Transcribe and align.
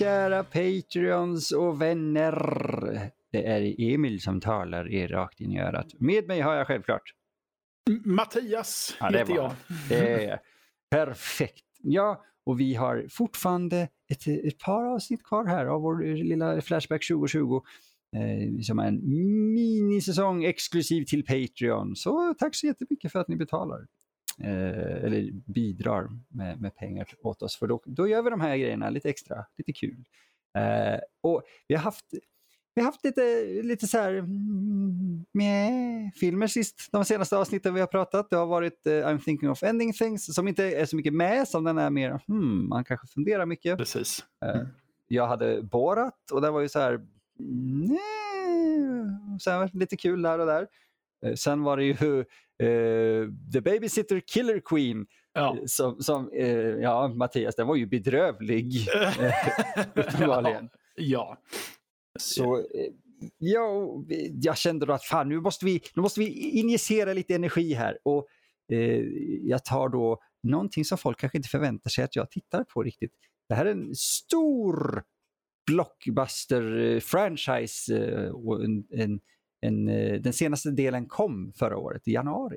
Kära 0.00 0.44
Patreons 0.44 1.52
och 1.52 1.82
vänner! 1.82 3.10
Det 3.32 3.46
är 3.46 3.80
Emil 3.80 4.20
som 4.20 4.40
talar 4.40 4.92
er 4.92 5.08
rakt 5.08 5.40
in 5.40 5.52
i 5.52 5.60
örat. 5.60 5.86
Med 5.98 6.26
mig 6.26 6.40
har 6.40 6.54
jag 6.54 6.66
självklart. 6.66 7.02
Mattias 8.04 8.96
Ja, 9.00 9.10
det 9.10 9.18
heter 9.18 9.34
jag. 9.34 9.52
Det 9.88 10.24
är 10.24 10.40
perfekt. 10.90 11.64
Ja, 11.82 12.24
och 12.46 12.60
vi 12.60 12.74
har 12.74 13.06
fortfarande 13.10 13.88
ett, 14.08 14.26
ett 14.26 14.58
par 14.58 14.84
avsnitt 14.84 15.24
kvar 15.24 15.44
här 15.44 15.66
av 15.66 15.80
vår 15.82 16.02
lilla 16.24 16.60
Flashback 16.60 17.08
2020. 17.08 17.60
Eh, 18.16 18.60
som 18.62 18.78
är 18.78 18.88
en 18.88 19.00
minisäsong 19.54 20.44
exklusiv 20.44 21.04
till 21.04 21.24
Patreon. 21.24 21.96
Så 21.96 22.34
tack 22.38 22.54
så 22.54 22.66
jättemycket 22.66 23.12
för 23.12 23.18
att 23.18 23.28
ni 23.28 23.36
betalar. 23.36 23.86
Eh, 24.44 25.04
eller 25.04 25.30
bidrar 25.32 26.08
med, 26.28 26.60
med 26.60 26.76
pengar 26.76 27.08
åt 27.22 27.42
oss. 27.42 27.56
För 27.56 27.66
då, 27.66 27.82
då 27.84 28.08
gör 28.08 28.22
vi 28.22 28.30
de 28.30 28.40
här 28.40 28.56
grejerna 28.56 28.90
lite 28.90 29.10
extra, 29.10 29.46
lite 29.58 29.72
kul. 29.72 30.04
Eh, 30.58 31.00
och 31.20 31.42
vi 31.68 31.74
har 31.74 31.82
haft 31.82 32.06
vi 32.74 32.82
har 32.82 32.86
haft 32.86 33.04
lite, 33.04 33.44
lite 33.62 33.86
så 33.86 33.98
här 33.98 34.14
mm, 34.14 35.24
med 35.32 36.10
filmer 36.14 36.46
sist, 36.46 36.88
de 36.92 37.04
senaste 37.04 37.36
avsnitten 37.36 37.74
vi 37.74 37.80
har 37.80 37.86
pratat. 37.86 38.30
Det 38.30 38.36
har 38.36 38.46
varit 38.46 38.86
uh, 38.86 38.92
I'm 38.92 39.18
thinking 39.18 39.50
of 39.50 39.62
ending 39.62 39.92
things 39.92 40.34
som 40.34 40.48
inte 40.48 40.64
är 40.64 40.86
så 40.86 40.96
mycket 40.96 41.14
med, 41.14 41.48
som 41.48 41.64
den 41.64 41.78
är 41.78 41.90
mer, 41.90 42.20
hmm, 42.26 42.68
man 42.68 42.84
kanske 42.84 43.06
funderar 43.06 43.46
mycket. 43.46 43.78
Precis. 43.78 44.24
Eh, 44.44 44.62
jag 45.08 45.26
hade 45.26 45.62
Borat 45.62 46.30
och 46.32 46.40
det 46.40 46.50
var 46.50 46.60
ju 46.60 46.68
så 46.68 46.78
här, 46.78 47.06
nej, 47.88 49.38
så 49.40 49.50
här 49.50 49.70
lite 49.72 49.96
kul 49.96 50.22
där 50.22 50.38
och 50.38 50.46
där. 50.46 50.66
Eh, 51.26 51.34
sen 51.34 51.62
var 51.62 51.76
det 51.76 51.84
ju 51.84 52.24
eh, 52.60 53.28
The 53.52 53.60
Babysitter 53.60 54.20
Killer 54.20 54.60
Queen 54.64 55.06
Ja. 55.32 55.56
eh, 55.56 55.62
som, 55.66 56.02
som 56.02 56.30
eh, 56.32 56.48
ja 56.58 57.08
Mattias, 57.08 57.56
den 57.56 57.66
var 57.66 57.76
ju 57.76 57.86
bedrövlig. 57.86 58.74
uppenbarligen. 59.94 60.68
ja. 60.96 61.38
Så 62.18 62.66
ja, 63.38 63.86
jag 64.42 64.56
kände 64.56 64.86
då 64.86 64.92
att 64.92 65.04
fan, 65.04 65.28
nu 65.28 65.40
måste 65.40 65.64
vi, 65.64 65.80
nu 65.94 66.02
måste 66.02 66.20
vi 66.20 66.50
injicera 66.50 67.12
lite 67.12 67.34
energi 67.34 67.74
här. 67.74 67.98
Och 68.02 68.26
eh, 68.72 69.02
jag 69.42 69.64
tar 69.64 69.88
då 69.88 70.20
någonting 70.42 70.84
som 70.84 70.98
folk 70.98 71.20
kanske 71.20 71.38
inte 71.38 71.48
förväntar 71.48 71.90
sig 71.90 72.04
att 72.04 72.16
jag 72.16 72.30
tittar 72.30 72.64
på 72.64 72.82
riktigt. 72.82 73.12
Det 73.48 73.54
här 73.54 73.66
är 73.66 73.70
en 73.70 73.94
stor 73.94 75.02
blockbuster-franchise. 75.70 78.30
Och 78.30 78.64
en, 78.64 78.84
en, 78.90 79.20
en, 79.60 79.88
eh, 79.88 80.20
den 80.20 80.32
senaste 80.32 80.70
delen 80.70 81.06
kom 81.06 81.52
förra 81.56 81.76
året, 81.76 82.08
i 82.08 82.12
januari. 82.12 82.56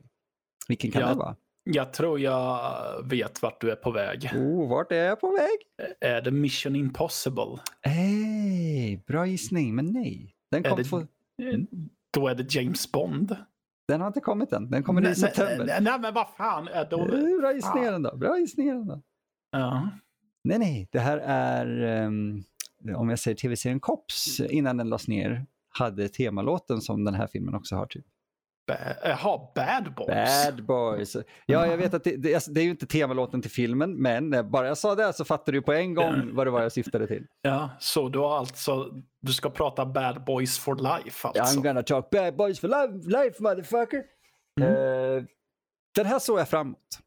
Vilken 0.67 0.91
kan 0.91 1.01
Ja. 1.01 1.07
det 1.07 1.15
vara? 1.15 1.35
Jag 1.63 1.93
tror 1.93 2.19
jag 2.19 2.71
vet 3.09 3.41
vart 3.41 3.61
du 3.61 3.71
är 3.71 3.75
på 3.75 3.91
väg. 3.91 4.29
Oh, 4.35 4.69
vart 4.69 4.91
är 4.91 4.95
jag 5.05 5.19
på 5.21 5.31
väg? 5.31 5.87
Är 5.99 6.21
det 6.21 6.31
Mission 6.31 6.75
Impossible? 6.75 7.57
Hey, 7.81 8.97
bra 9.07 9.25
gissning, 9.27 9.75
men 9.75 9.85
nej. 9.85 10.35
Den, 10.51 10.65
Är 10.65 10.69
kom 10.69 10.77
det- 10.77 10.83
få, 10.85 11.07
Mm. 11.41 11.67
Då 12.13 12.27
är 12.27 12.35
det 12.35 12.53
James 12.55 12.91
Bond. 12.91 13.35
den 13.87 14.01
har 14.01 14.07
inte 14.07 14.19
kommit 14.19 14.53
än. 14.53 14.69
Den 14.69 14.83
kommer 14.83 15.01
i 15.01 15.03
nej, 15.03 15.09
nej, 15.11 15.15
september. 15.19 15.65
nej, 15.65 15.77
nej, 15.81 15.99
men 15.99 16.13
vad 16.13 16.27
fan. 16.37 16.67
Är 16.67 16.87
då... 16.89 16.99
Eh, 16.99 17.39
Bra 17.41 17.53
gissningar 17.53 17.93
ändå. 17.93 18.17
Bra 18.17 18.37
gissningar 18.39 18.75
ändå. 18.75 19.01
Ja. 19.51 19.89
Nej, 20.43 20.59
nej. 20.59 20.87
Det 20.91 20.99
här 20.99 21.17
är, 21.17 21.81
ehm, 22.05 22.43
om 22.95 23.09
jag 23.09 23.19
säger 23.19 23.35
tv-serien 23.37 23.79
Cops, 23.79 24.39
innan 24.39 24.77
den 24.77 24.89
lades 24.89 25.07
ner, 25.07 25.45
hade 25.77 26.09
temalåten 26.09 26.81
som 26.81 27.03
den 27.03 27.13
här 27.13 27.27
filmen 27.27 27.55
också 27.55 27.75
har. 27.75 27.85
Typ. 27.85 28.05
Ba- 28.67 28.73
Jaha, 29.03 29.51
Bad 29.55 29.93
Boys. 29.95 30.45
Bad 30.45 30.65
Boys. 30.65 31.15
Ja, 31.45 31.67
jag 31.67 31.77
vet 31.77 31.93
att 31.93 32.03
det, 32.03 32.15
det, 32.17 32.35
alltså, 32.35 32.51
det 32.51 32.61
är 32.61 32.63
ju 32.63 32.69
inte 32.69 32.85
temalåten 32.87 33.41
till 33.41 33.51
filmen, 33.51 34.01
men 34.01 34.33
eh, 34.33 34.43
bara 34.43 34.67
jag 34.67 34.77
sa 34.77 34.95
det 34.95 35.13
så 35.13 35.25
fattade 35.25 35.57
du 35.57 35.61
på 35.61 35.73
en 35.73 35.93
gång 35.93 36.35
vad 36.35 36.47
det 36.47 36.51
var 36.51 36.61
jag 36.61 36.71
syftade 36.71 37.07
till. 37.07 37.25
Ja, 37.41 37.69
så 37.79 38.09
du 38.09 38.19
har 38.19 38.37
alltså, 38.37 38.89
du 39.21 39.33
ska 39.33 39.49
prata 39.49 39.85
Bad 39.85 40.23
Boys 40.25 40.59
for 40.59 40.75
life 40.75 41.27
alltså? 41.27 41.59
I'm 41.59 41.63
gonna 41.63 41.83
talk 41.83 42.09
bad 42.09 42.35
boys 42.35 42.59
for 42.59 42.67
life, 42.67 43.09
life 43.23 43.43
motherfucker. 43.43 44.03
Eh, 44.61 45.23
den 45.95 46.05
här 46.05 46.19
såg 46.19 46.39
jag 46.39 46.49
framåt. 46.49 46.99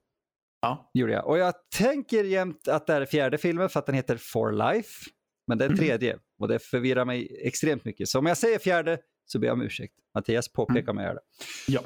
Ja. 0.60 0.90
gjorde 0.94 1.12
jag. 1.12 1.26
Och 1.26 1.38
jag 1.38 1.54
tänker 1.78 2.24
jämt 2.24 2.68
att 2.68 2.86
det 2.86 2.92
här 2.92 3.00
är 3.00 3.06
fjärde 3.06 3.38
filmen 3.38 3.68
för 3.68 3.80
att 3.80 3.86
den 3.86 3.94
heter 3.94 4.16
For 4.16 4.52
Life. 4.52 5.10
Men 5.46 5.58
det 5.58 5.64
är 5.64 5.76
tredje 5.76 6.18
och 6.38 6.48
det 6.48 6.58
förvirrar 6.58 7.04
mig 7.04 7.40
extremt 7.42 7.84
mycket. 7.84 8.08
Så 8.08 8.18
om 8.18 8.26
jag 8.26 8.36
säger 8.36 8.58
fjärde 8.58 8.98
så 9.24 9.38
ber 9.38 9.46
jag 9.46 9.54
om 9.54 9.62
ursäkt. 9.62 9.94
Mattias 10.14 10.52
påpekar 10.52 10.94
jag 10.94 11.04
gör 11.04 11.14
det. 11.14 11.20
Ja. 11.68 11.80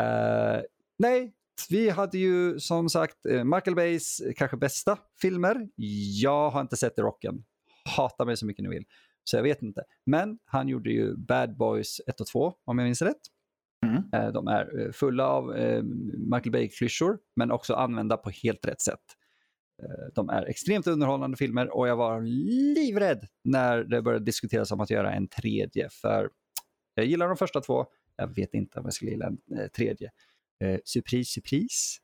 Eh, 0.00 0.62
nej, 0.98 1.32
vi 1.70 1.90
hade 1.90 2.18
ju 2.18 2.60
som 2.60 2.88
sagt 2.88 3.26
eh, 3.26 3.44
Michael 3.44 3.76
Bays 3.76 4.22
kanske 4.36 4.56
bästa 4.56 4.98
filmer. 5.22 5.68
Jag 6.22 6.50
har 6.50 6.60
inte 6.60 6.76
sett 6.76 6.96
The 6.96 7.02
Rocken. 7.02 7.44
Hata 7.96 8.24
mig 8.24 8.36
så 8.36 8.46
mycket 8.46 8.62
ni 8.62 8.68
vill. 8.68 8.84
Så 9.24 9.36
jag 9.36 9.42
vet 9.42 9.62
inte. 9.62 9.82
Men 10.06 10.38
han 10.44 10.68
gjorde 10.68 10.90
ju 10.90 11.16
Bad 11.16 11.56
Boys 11.56 12.00
1 12.06 12.20
och 12.20 12.26
2 12.26 12.54
om 12.64 12.78
jag 12.78 12.84
minns 12.84 13.02
rätt. 13.02 13.20
Mm. 13.86 14.02
Eh, 14.12 14.32
De 14.32 14.48
är 14.48 14.92
fulla 14.92 15.28
av 15.28 15.46
Michael 16.32 16.52
Bay-klyschor 16.52 17.18
men 17.36 17.50
också 17.50 17.74
använda 17.74 18.16
på 18.16 18.30
helt 18.30 18.66
rätt 18.66 18.80
sätt. 18.80 19.00
Eh, 19.82 20.12
De 20.14 20.28
är 20.28 20.46
extremt 20.46 20.86
underhållande 20.86 21.36
filmer 21.36 21.76
och 21.76 21.88
jag 21.88 21.96
var 21.96 22.20
livrädd 22.74 23.26
när 23.44 23.84
det 23.84 24.02
började 24.02 24.24
diskuteras 24.24 24.72
om 24.72 24.80
att 24.80 24.90
göra 24.90 25.12
en 25.12 25.28
tredje. 25.28 25.88
För 25.90 26.30
jag 26.94 27.06
gillar 27.06 27.28
de 27.28 27.36
första 27.36 27.60
två, 27.60 27.86
jag 28.16 28.34
vet 28.34 28.54
inte 28.54 28.78
om 28.78 28.84
jag 28.84 28.92
skulle 28.92 29.10
gilla 29.10 29.26
en 29.26 29.58
eh, 29.58 29.66
tredje. 29.66 30.10
Eh, 30.64 30.78
surprise, 30.84 31.32
surprise. 31.32 31.98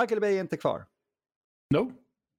Michael 0.00 0.20
Bay 0.20 0.36
är 0.36 0.40
inte 0.40 0.56
kvar. 0.56 0.86
No. 1.74 1.92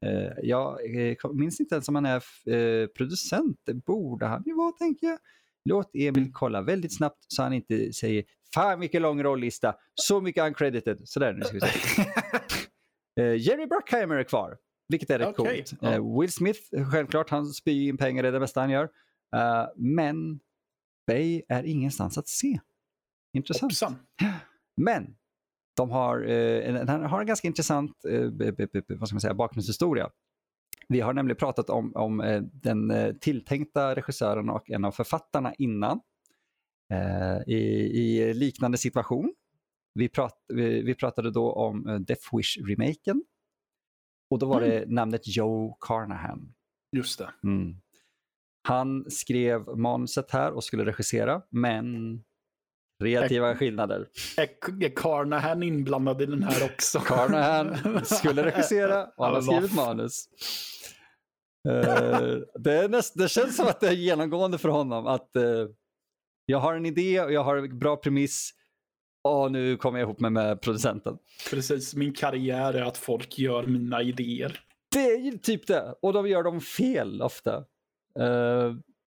Eh, 0.06 0.32
jag 0.44 0.96
eh, 1.10 1.16
minns 1.34 1.60
inte 1.60 1.76
ens 1.76 1.88
om 1.88 1.96
han 1.96 2.06
är 2.06 2.24
eh, 2.54 2.88
producent. 2.88 3.62
Det 3.66 3.74
borde 3.74 4.26
han 4.26 4.44
ju 4.46 4.54
vara, 4.54 4.72
tänker 4.72 5.08
jag. 5.08 5.20
Låt 5.66 5.90
Emil 5.94 6.32
kolla 6.34 6.62
väldigt 6.62 6.98
snabbt 6.98 7.26
så 7.28 7.44
han 7.44 7.54
inte 7.54 7.94
säger 7.94 8.24
Fan 8.54 8.80
vilken 8.80 9.02
lång 9.02 9.24
rollista, 9.24 9.76
så 9.96 10.22
mycket 10.22 10.44
uncredited. 10.44 11.02
Sådär 11.04 11.34
nu 11.34 11.42
ska 11.42 11.54
vi 11.54 11.60
se. 11.62 11.68
Eh, 13.20 13.36
Jerry 13.36 13.66
Bruckheimer 13.66 14.16
är 14.16 14.24
kvar, 14.24 14.58
vilket 14.88 15.10
är 15.10 15.20
rätt 15.20 15.40
Okej, 15.40 15.56
coolt. 15.56 15.82
ja. 15.82 15.94
Eh, 15.94 16.20
Will 16.20 16.32
Smith, 16.32 16.60
självklart, 16.92 17.30
han 17.30 17.46
spyr 17.46 17.90
in 17.90 17.98
pengar, 17.98 18.24
det 18.24 18.30
är 18.30 18.34
det 18.34 18.40
bästa 18.40 18.60
han 18.60 18.70
gör. 18.70 18.90
Eh, 19.36 19.66
men 19.76 20.40
Bay 21.08 21.42
är 21.48 21.64
ingenstans 21.64 22.18
att 22.18 22.28
se. 22.28 22.60
Intressant. 23.34 23.72
Hoppsan. 23.72 23.96
Men 24.78 25.16
de 25.78 25.92
har, 25.92 26.20
en, 26.20 26.88
har 27.06 27.20
en 27.20 27.28
ganska 27.28 27.48
intressant 27.48 27.92
vad 28.88 29.08
ska 29.08 29.16
man 29.16 29.22
säga, 29.22 29.34
bakgrundshistoria. 29.34 30.10
Vi 30.88 31.00
har 31.00 31.14
nämligen 31.14 31.38
pratat 31.38 31.70
om, 31.70 31.96
om 31.96 32.48
den 32.54 32.94
tilltänkta 33.20 33.96
regissören 33.96 34.50
och 34.50 34.70
en 34.70 34.86
av 34.86 34.92
författarna 34.92 35.54
innan 35.54 36.00
eh, 36.94 37.38
i, 37.48 37.58
i 37.94 38.34
liknande 38.34 38.78
situation. 38.78 39.34
Vi, 40.00 40.10
prat, 40.10 40.34
vi, 40.48 40.82
vi 40.82 40.96
pratade 40.96 41.32
då 41.32 41.54
om 41.54 41.88
eh, 41.88 42.00
Death 42.00 42.36
Wish-remaken 42.36 43.22
och 44.30 44.40
då 44.40 44.46
var 44.46 44.62
det 44.62 44.86
namnet 44.88 45.22
Joe 45.38 45.78
Carnahan. 45.80 46.54
Just 46.96 47.20
det. 47.20 47.30
Mm. 47.44 47.76
Han 48.68 49.12
skrev 49.12 49.78
manuset 49.78 50.32
här 50.32 50.52
och 50.52 50.64
skulle 50.64 50.86
regissera, 50.86 51.42
men 51.50 52.18
kreativa 53.04 53.56
skillnader. 53.56 54.08
Är, 54.38 54.84
är 54.84 54.96
Carnahan 54.96 55.64
inblandad 55.64 56.22
i 56.22 56.26
den 56.26 56.44
här 56.44 56.66
också? 56.66 57.00
Carnahan 57.06 58.06
skulle 58.06 58.46
regissera 58.46 59.06
och 59.18 59.26
han 59.26 59.34
har 59.34 59.42
skrivit 59.42 59.76
manus. 59.76 60.30
Eh, 61.70 62.38
det, 62.60 62.74
är 62.74 62.90
näst, 62.90 63.14
det 63.18 63.30
känns 63.30 63.56
som 63.56 63.68
att 63.68 63.80
det 63.80 63.88
är 63.88 63.94
genomgående 63.94 64.58
för 64.58 64.70
honom 64.70 65.08
att 65.08 65.36
eh, 65.36 65.68
jag 66.46 66.60
har 66.60 66.76
en 66.76 66.86
idé 66.86 67.22
och 67.22 67.34
jag 67.34 67.44
har 67.44 67.58
en 67.58 67.80
bra 67.80 67.98
premiss 67.98 68.52
och 69.24 69.52
nu 69.52 69.78
kommer 69.78 70.00
jag 70.00 70.06
ihop 70.06 70.20
mig 70.20 70.32
med 70.32 70.62
producenten. 70.62 71.18
Precis, 71.50 71.96
min 71.96 72.14
karriär 72.14 72.74
är 72.74 72.82
att 72.82 72.98
folk 72.98 73.40
gör 73.40 73.66
mina 73.66 74.02
idéer. 74.02 74.60
Det 74.92 75.06
är 75.06 75.20
ju 75.20 75.32
typ 75.32 75.68
det 75.68 75.96
och 76.02 76.14
de 76.14 76.28
gör 76.28 76.44
dem 76.44 76.62
fel 76.62 77.22
ofta. 77.22 77.56
Eh, 78.20 78.74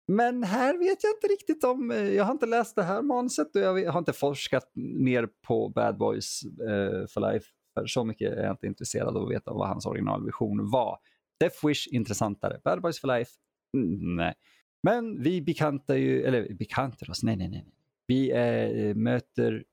men 0.08 0.43
här 0.43 0.79
vet 0.79 0.99
jag 1.02 1.12
inte 1.17 1.26
riktigt 1.26 1.64
om, 1.64 1.91
eh, 1.91 2.08
jag 2.08 2.25
har 2.25 2.32
inte 2.32 2.47
läst 2.47 2.76
det 2.76 2.82
här 2.82 3.02
manuset 3.02 3.56
och 3.56 3.62
jag 3.62 3.93
har 3.93 3.99
inte 3.99 4.12
forskat 4.12 4.70
mer 4.75 5.29
på 5.47 5.69
Bad 5.69 5.99
Boys 5.99 6.43
eh, 6.44 7.06
for 7.06 7.32
Life. 7.32 7.47
För 7.75 7.87
så 7.87 8.05
mycket 8.05 8.32
är 8.32 8.43
jag 8.43 8.52
inte 8.52 8.67
intresserad 8.67 9.17
av 9.17 9.25
att 9.25 9.31
veta 9.31 9.52
vad 9.52 9.69
hans 9.69 9.87
originalvision 9.87 10.70
var. 10.70 10.99
Death 11.41 11.67
Wish 11.67 11.87
intressantare, 11.87 12.61
Bad 12.64 12.82
Boys 12.82 13.00
for 13.00 13.08
Life, 13.08 13.31
mm, 13.76 14.17
nej. 14.17 14.35
Men 14.82 15.23
vi 15.23 15.43
bekantar 15.43 15.94
ju, 15.94 16.23
eller 16.23 16.55
bekantar 16.55 17.11
oss, 17.11 17.23
nej 17.23 17.37
nej 17.37 17.49
nej. 17.49 17.67
Vi 18.06 18.31
eh, 18.31 18.94
möter, 18.94 19.64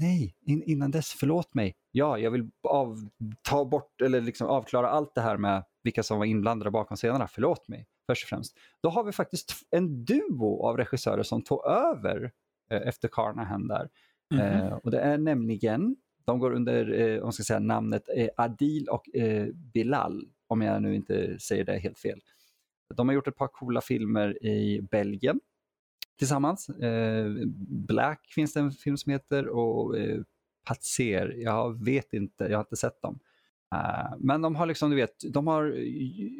nej 0.00 0.34
in, 0.46 0.62
innan 0.62 0.90
dess, 0.90 1.12
förlåt 1.12 1.54
mig. 1.54 1.76
Ja, 1.90 2.18
jag 2.18 2.30
vill 2.30 2.50
av, 2.68 3.08
ta 3.42 3.64
bort 3.64 4.00
eller 4.00 4.20
liksom 4.20 4.46
avklara 4.46 4.88
allt 4.88 5.14
det 5.14 5.20
här 5.20 5.36
med 5.36 5.64
vilka 5.82 6.02
som 6.02 6.18
var 6.18 6.26
inblandade 6.26 6.70
bakom 6.70 6.96
scenerna. 6.96 7.28
Förlåt 7.28 7.68
mig, 7.68 7.86
först 8.06 8.24
och 8.24 8.28
främst. 8.28 8.56
Då 8.82 8.88
har 8.88 9.04
vi 9.04 9.12
faktiskt 9.12 9.52
en 9.70 10.04
duo 10.04 10.62
av 10.66 10.76
regissörer 10.76 11.22
som 11.22 11.42
tog 11.42 11.66
över 11.66 12.32
eh, 12.70 12.88
efter 12.88 13.08
Carnahan 13.08 13.68
där. 13.68 13.88
Mhm. 14.34 14.40
Eh, 14.40 14.72
och 14.72 14.90
det 14.90 15.00
är 15.00 15.18
nämligen, 15.18 15.96
de 16.24 16.38
går 16.38 16.52
under 16.52 17.00
eh, 17.00 17.22
om 17.22 17.32
ska 17.32 17.42
säga, 17.42 17.58
namnet 17.58 18.02
eh, 18.16 18.28
Adil 18.36 18.88
och 18.88 19.16
eh, 19.16 19.46
Bilal. 19.54 20.24
om 20.46 20.62
jag 20.62 20.82
nu 20.82 20.94
inte 20.94 21.38
säger 21.38 21.64
det 21.64 21.78
helt 21.78 21.98
fel. 21.98 22.20
De 22.94 23.08
har 23.08 23.14
gjort 23.14 23.28
ett 23.28 23.36
par 23.36 23.48
coola 23.48 23.80
filmer 23.80 24.46
i 24.46 24.80
Belgien 24.90 25.40
tillsammans. 26.20 26.68
Eh, 26.68 27.26
Black 27.88 28.26
finns 28.34 28.52
det 28.52 28.60
en 28.60 28.72
film 28.72 28.96
som 28.96 29.12
heter 29.12 29.48
och 29.48 29.98
eh, 29.98 30.20
Patser, 30.64 31.34
jag 31.36 31.84
vet 31.84 32.12
inte, 32.12 32.44
jag 32.44 32.58
har 32.58 32.64
inte 32.64 32.76
sett 32.76 33.02
dem. 33.02 33.18
Uh, 33.74 34.16
men 34.18 34.42
de 34.42 34.54
har 34.54 34.66
liksom, 34.66 34.90
du 34.90 34.96
vet, 34.96 35.14
de 35.32 35.46
har 35.46 35.64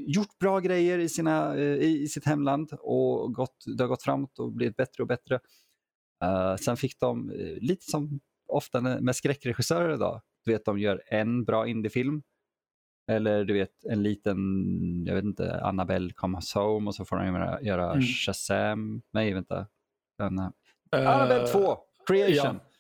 gjort 0.07 0.39
bra 0.39 0.61
grejer 0.61 0.99
i, 0.99 1.09
sina, 1.09 1.55
uh, 1.55 1.61
i, 1.61 2.03
i, 2.03 2.09
sitt 2.09 2.25
hemland 2.25 2.73
och 2.73 3.35
gått, 3.35 3.65
det 3.77 3.83
har 3.83 3.89
gått 3.89 4.03
framåt 4.03 4.39
och 4.39 4.53
blivit 4.53 4.77
bättre 4.77 5.03
och 5.03 5.07
bättre. 5.07 5.41
Uh, 6.25 6.57
sen 6.57 6.77
fick 6.77 7.01
de, 7.01 7.33
lite 7.61 7.91
som 7.91 8.21
ofta 8.49 8.81
med 8.81 9.17
skräckregissörer 9.17 9.95
idag, 9.95 10.21
du 10.45 10.53
vet 10.53 10.65
de 10.65 10.79
gör 10.79 11.03
en 11.07 11.45
bra 11.45 11.67
indiefilm 11.67 12.23
eller 13.11 13.45
du 13.45 13.55
vet 13.55 13.85
en 13.85 14.03
liten, 14.03 15.05
jag 15.07 15.15
vet 15.15 15.25
inte, 15.25 15.61
Annabelle 15.61 16.13
comes 16.13 16.55
home 16.55 16.89
och 16.89 16.95
så 16.95 17.05
får 17.05 17.17
de 17.17 17.27
göra, 17.27 17.63
göra 17.63 17.93
mm. 17.93 18.03
Shazam, 18.03 19.03
nej 19.11 19.35
vänta. 19.35 19.67
Den, 20.19 20.39
Annabelle 20.93 21.47
2, 21.47 21.79
Creation. 22.07 22.35
Ja. 22.37 22.71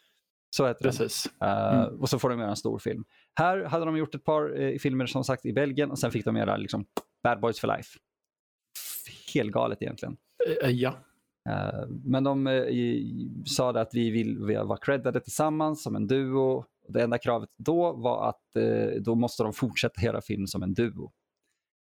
Så 0.50 0.66
heter 0.66 0.84
Precis. 0.84 1.30
den. 1.38 1.48
Uh, 1.48 1.84
mm. 1.84 2.00
Och 2.00 2.08
så 2.08 2.18
får 2.18 2.30
de 2.30 2.38
göra 2.38 2.50
en 2.50 2.56
stor 2.56 2.78
film. 2.78 3.04
Här 3.34 3.64
hade 3.64 3.84
de 3.84 3.96
gjort 3.96 4.14
ett 4.14 4.24
par 4.24 4.60
uh, 4.60 4.78
filmer 4.78 5.06
som 5.06 5.24
sagt 5.24 5.46
i 5.46 5.52
Belgien 5.52 5.90
och 5.90 5.98
sen 5.98 6.10
fick 6.10 6.24
de 6.24 6.36
göra 6.36 6.56
liksom, 6.56 6.84
Bad 7.22 7.40
Boys 7.40 7.60
for 7.60 7.76
Life. 7.76 7.98
Helt 9.34 9.52
galet 9.52 9.82
egentligen. 9.82 10.16
Uh, 10.64 10.70
ja. 10.70 10.94
men 12.04 12.24
de 12.24 12.48
sa 13.46 13.70
att 13.70 13.94
vi 13.94 14.10
vill 14.10 14.38
vara 14.38 14.78
creddade 14.78 15.20
tillsammans 15.20 15.82
som 15.82 15.96
en 15.96 16.06
duo. 16.06 16.64
Det 16.90 17.02
enda 17.02 17.19
kravet 17.19 17.50
då 17.56 17.92
var 17.92 18.28
att 18.28 18.42
då 19.00 19.14
måste 19.14 19.42
de 19.42 19.52
fortsätta 19.52 20.02
göra 20.02 20.20
film 20.20 20.46
som 20.46 20.62
en 20.62 20.75
duo. 20.75 21.12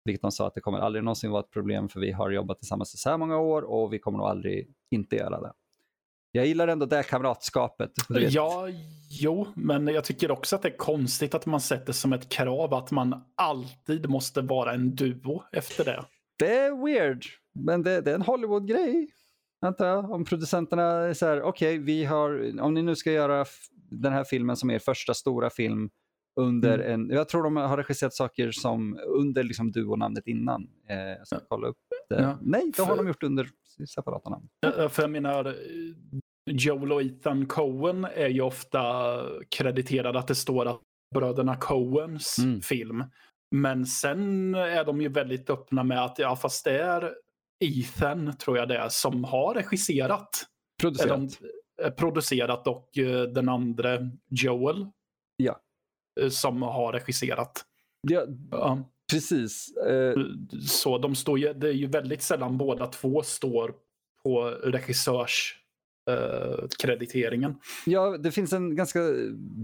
Vilket 0.04 0.22
de 0.22 0.32
sa 0.32 0.46
att 0.46 0.54
det 0.54 0.60
kommer 0.60 0.78
aldrig 0.78 1.04
någonsin 1.04 1.30
vara 1.30 1.40
ett 1.42 1.50
problem 1.50 1.88
för 1.88 2.00
vi 2.00 2.12
har 2.12 2.30
jobbat 2.30 2.58
tillsammans 2.58 2.94
i 2.94 2.96
så 2.98 3.10
här 3.10 3.18
många 3.18 3.38
år 3.38 3.62
och 3.62 3.92
vi 3.92 3.98
kommer 3.98 4.18
nog 4.18 4.26
aldrig 4.26 4.74
inte 4.90 5.16
göra 5.16 5.40
det. 5.40 5.52
Jag 6.32 6.46
gillar 6.46 6.68
ändå 6.68 6.86
det 6.86 7.02
kamratskapet. 7.02 7.90
Ja, 8.08 8.68
jo, 9.10 9.46
men 9.54 9.88
jag 9.88 10.04
tycker 10.04 10.30
också 10.30 10.56
att 10.56 10.62
det 10.62 10.68
är 10.68 10.76
konstigt 10.76 11.34
att 11.34 11.46
man 11.46 11.60
sätter 11.60 11.92
som 11.92 12.12
ett 12.12 12.28
krav 12.28 12.74
att 12.74 12.90
man 12.90 13.24
alltid 13.34 14.08
måste 14.08 14.40
vara 14.40 14.74
en 14.74 14.94
duo 14.94 15.42
efter 15.52 15.84
det. 15.84 16.04
Det 16.38 16.58
är 16.58 16.84
weird, 16.84 17.24
men 17.52 17.82
det, 17.82 18.00
det 18.00 18.10
är 18.10 18.14
en 18.14 18.22
Hollywood-grej. 18.22 19.10
Antar 19.66 19.86
jag. 19.86 20.10
Om 20.10 20.24
producenterna 20.24 20.82
är 20.82 21.14
så 21.14 21.26
här, 21.26 21.42
okej, 21.42 21.74
okay, 21.74 21.84
vi 21.84 22.04
har, 22.04 22.60
om 22.60 22.74
ni 22.74 22.82
nu 22.82 22.96
ska 22.96 23.12
göra 23.12 23.44
den 23.90 24.12
här 24.12 24.24
filmen 24.24 24.56
som 24.56 24.70
är 24.70 24.78
första 24.78 25.14
stora 25.14 25.50
film 25.50 25.90
under 26.40 26.78
mm. 26.78 26.92
en, 26.92 27.16
jag 27.16 27.28
tror 27.28 27.42
de 27.42 27.56
har 27.56 27.76
regisserat 27.76 28.14
saker 28.14 28.50
som 28.50 28.98
under 29.06 29.42
liksom 29.42 29.72
duonamnet 29.72 30.26
innan. 30.26 30.68
Eh, 30.88 30.96
jag 30.96 31.26
ska 31.26 31.40
kolla 31.48 31.68
upp 31.68 31.76
det. 32.08 32.22
Ja. 32.22 32.38
Nej, 32.42 32.72
det 32.76 32.82
har 32.82 32.96
de 32.96 33.08
gjort 33.08 33.22
under 33.22 33.48
separata 33.94 34.30
namn. 34.30 34.48
För 34.90 35.02
jag 35.02 35.10
menar, 35.10 35.56
Joel 36.50 36.92
och 36.92 37.02
Ethan 37.02 37.46
Cohen 37.46 38.04
är 38.04 38.28
ju 38.28 38.40
ofta 38.40 38.80
krediterade 39.48 40.18
att 40.18 40.28
det 40.28 40.34
står 40.34 40.66
att 40.66 40.80
bröderna 41.14 41.56
Coens 41.56 42.38
mm. 42.38 42.60
film. 42.60 43.04
Men 43.50 43.86
sen 43.86 44.54
är 44.54 44.84
de 44.84 45.00
ju 45.00 45.08
väldigt 45.08 45.50
öppna 45.50 45.84
med 45.84 46.04
att 46.04 46.18
ja, 46.18 46.36
fast 46.36 46.64
det 46.64 46.78
är 46.82 47.14
Ethan, 47.60 48.36
tror 48.36 48.58
jag 48.58 48.68
det 48.68 48.76
är, 48.76 48.88
som 48.88 49.24
har 49.24 49.54
regisserat. 49.54 50.46
Producerat. 50.80 51.40
De, 51.40 51.90
producerat 51.90 52.66
och 52.66 52.88
uh, 52.98 53.22
den 53.22 53.48
andra 53.48 53.98
Joel. 54.28 54.86
Ja. 55.36 55.60
Uh, 56.20 56.28
som 56.28 56.62
har 56.62 56.92
regisserat. 56.92 57.64
Ja, 58.08 58.20
uh. 58.54 58.80
Precis. 59.12 59.74
Så 60.68 60.98
de 60.98 61.14
står 61.14 61.38
ju, 61.38 61.52
det 61.52 61.68
är 61.68 61.72
ju 61.72 61.86
väldigt 61.86 62.22
sällan 62.22 62.58
båda 62.58 62.86
två 62.86 63.22
står 63.22 63.74
på 64.22 64.44
regissörs 64.44 65.56
uh, 66.10 66.68
krediteringen. 66.82 67.54
Ja, 67.86 68.18
det 68.18 68.30
finns 68.30 68.52
en 68.52 68.76
ganska 68.76 69.00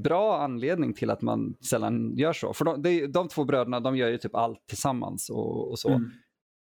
bra 0.02 0.38
anledning 0.42 0.94
till 0.94 1.10
att 1.10 1.22
man 1.22 1.54
sällan 1.60 2.16
gör 2.16 2.32
så. 2.32 2.52
För 2.52 2.64
de, 2.64 2.82
de, 2.82 3.06
de 3.06 3.28
två 3.28 3.44
bröderna 3.44 3.80
de 3.80 3.96
gör 3.96 4.08
ju 4.08 4.18
typ 4.18 4.34
allt 4.34 4.66
tillsammans 4.66 5.30
och, 5.30 5.70
och 5.70 5.78
så. 5.78 5.88
Mm. 5.88 6.10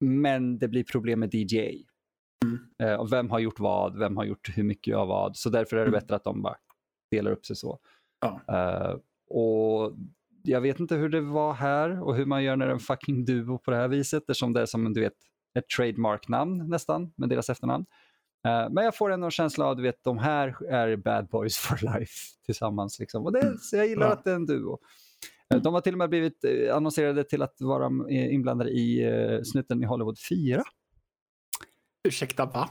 Men 0.03 0.57
det 0.57 0.67
blir 0.67 0.83
problem 0.83 1.19
med 1.19 1.35
DJ. 1.35 1.85
Mm. 2.43 2.99
Och 2.99 3.11
vem 3.11 3.29
har 3.29 3.39
gjort 3.39 3.59
vad, 3.59 3.99
vem 3.99 4.17
har 4.17 4.23
gjort 4.23 4.49
hur 4.57 4.63
mycket 4.63 4.95
av 4.95 5.07
vad. 5.07 5.37
Så 5.37 5.49
därför 5.49 5.77
är 5.77 5.81
det 5.81 5.87
mm. 5.87 5.99
bättre 5.99 6.15
att 6.15 6.23
de 6.23 6.41
bara 6.41 6.55
delar 7.11 7.31
upp 7.31 7.45
sig 7.45 7.55
så. 7.55 7.79
Ja. 8.21 8.41
Uh, 8.51 8.99
och 9.37 9.93
jag 10.43 10.61
vet 10.61 10.79
inte 10.79 10.95
hur 10.95 11.09
det 11.09 11.21
var 11.21 11.53
här 11.53 12.03
och 12.03 12.15
hur 12.15 12.25
man 12.25 12.43
gör 12.43 12.55
när 12.55 12.65
det 12.65 12.71
är 12.71 12.73
en 12.73 12.79
fucking 12.79 13.25
duo 13.25 13.57
på 13.57 13.71
det 13.71 13.77
här 13.77 13.87
viset 13.87 14.23
eftersom 14.23 14.53
det 14.53 14.61
är 14.61 14.65
som 14.65 14.93
du 14.93 15.01
vet 15.01 15.13
ett 15.59 15.69
trademark-namn 15.77 16.69
nästan 16.69 17.13
med 17.15 17.29
deras 17.29 17.49
efternamn. 17.49 17.85
Uh, 18.47 18.73
men 18.73 18.85
jag 18.85 18.97
får 18.97 19.11
ändå 19.11 19.25
en 19.25 19.31
känsla 19.31 19.65
av 19.65 19.85
att 19.85 20.03
de 20.03 20.17
här 20.17 20.65
är 20.69 20.95
bad 20.95 21.27
boys 21.27 21.57
for 21.67 21.99
life 21.99 22.13
tillsammans. 22.45 22.99
Liksom. 22.99 23.25
Och 23.25 23.31
det, 23.31 23.41
mm. 23.41 23.57
så 23.57 23.75
jag 23.77 23.87
gillar 23.87 24.07
ja. 24.07 24.13
att 24.13 24.23
det 24.23 24.31
är 24.31 24.35
en 24.35 24.45
duo. 24.45 24.79
Uh, 25.53 25.61
de 25.61 25.73
har 25.73 25.81
till 25.81 25.93
och 25.93 25.97
med 25.97 26.09
blivit 26.09 26.45
uh, 26.45 26.75
annonserade 26.75 27.23
till 27.23 27.41
att 27.41 27.55
vara 27.59 27.89
inblandade 28.09 28.69
i 28.69 29.11
Snuten 29.43 29.83
i 29.83 29.85
Hollywood 29.85 30.17
4. 30.29 30.63
Ursäkta, 32.07 32.45
va? 32.45 32.69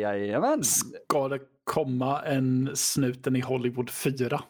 Jajamän. 0.00 0.64
Ska 0.64 1.28
det 1.28 1.40
komma 1.64 2.22
en 2.22 2.70
Snuten 2.74 3.36
i 3.36 3.40
Hollywood 3.40 3.90
4? 3.90 4.40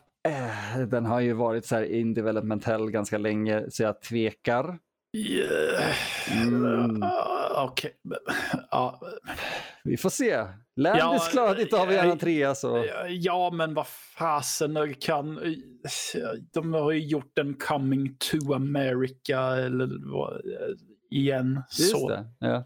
Den 0.89 1.07
har 1.07 1.21
ju 1.21 1.33
varit 1.33 1.67
så 1.67 1.75
här 1.75 1.83
in 1.83 2.15
developmental 2.15 2.91
ganska 2.91 3.19
länge 3.19 3.65
så 3.71 3.83
jag 3.83 4.03
tvekar. 4.03 4.79
Yeah. 5.17 5.95
Mm. 6.43 7.03
Okej. 7.55 7.93
Okay. 8.05 8.19
Ja. 8.71 9.01
Vi 9.85 9.97
får 9.97 10.11
se. 10.11 10.47
Landis 10.77 11.03
ja, 11.03 11.29
klarade 11.31 11.63
inte 11.63 11.77
av 11.77 11.89
att 11.89 11.95
göra 11.95 12.13
en 12.13 12.19
trea 12.19 12.55
så. 12.55 12.87
Ja, 13.09 13.51
men 13.51 13.75
vad 13.75 13.87
fasen 13.87 14.95
kan... 14.95 15.41
De 16.53 16.73
har 16.73 16.93
ju 16.93 17.07
gjort 17.07 17.39
en 17.39 17.55
Coming 17.55 18.17
to 18.19 18.55
America 18.55 19.41
eller 19.41 20.13
vad, 20.13 20.41
igen. 21.11 21.63
Just 21.79 21.91
så. 21.91 22.09
det. 22.09 22.27
Ja. 22.39 22.65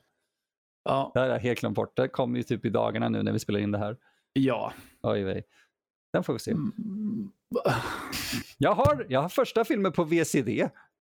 Ja. 0.84 1.10
Det 1.14 1.20
har 1.20 1.26
jag 1.26 1.38
helt 1.38 1.60
glömt 1.60 1.76
bort. 1.76 1.96
Det 1.96 2.08
kommer 2.08 2.36
ju 2.36 2.42
typ 2.42 2.64
i 2.64 2.68
dagarna 2.68 3.08
nu 3.08 3.22
när 3.22 3.32
vi 3.32 3.38
spelar 3.38 3.60
in 3.60 3.72
det 3.72 3.78
här. 3.78 3.96
Ja. 4.32 4.72
Oj, 5.02 5.26
oj. 5.26 5.44
Den 6.12 6.24
får 6.24 6.32
vi 6.32 6.38
se. 6.38 6.50
Mm. 6.50 7.30
Jag 8.58 8.74
har, 8.74 9.06
jag 9.08 9.22
har 9.22 9.28
första 9.28 9.64
filmen 9.64 9.92
på 9.92 10.04
VCD. 10.04 10.68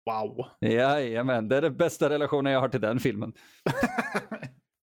Wow. 0.05 0.45
Jajamän, 0.61 1.49
det 1.49 1.57
är 1.57 1.61
den 1.61 1.77
bästa 1.77 2.09
relationen 2.09 2.53
jag 2.53 2.59
har 2.59 2.69
till 2.69 2.81
den 2.81 2.99
filmen. 2.99 3.33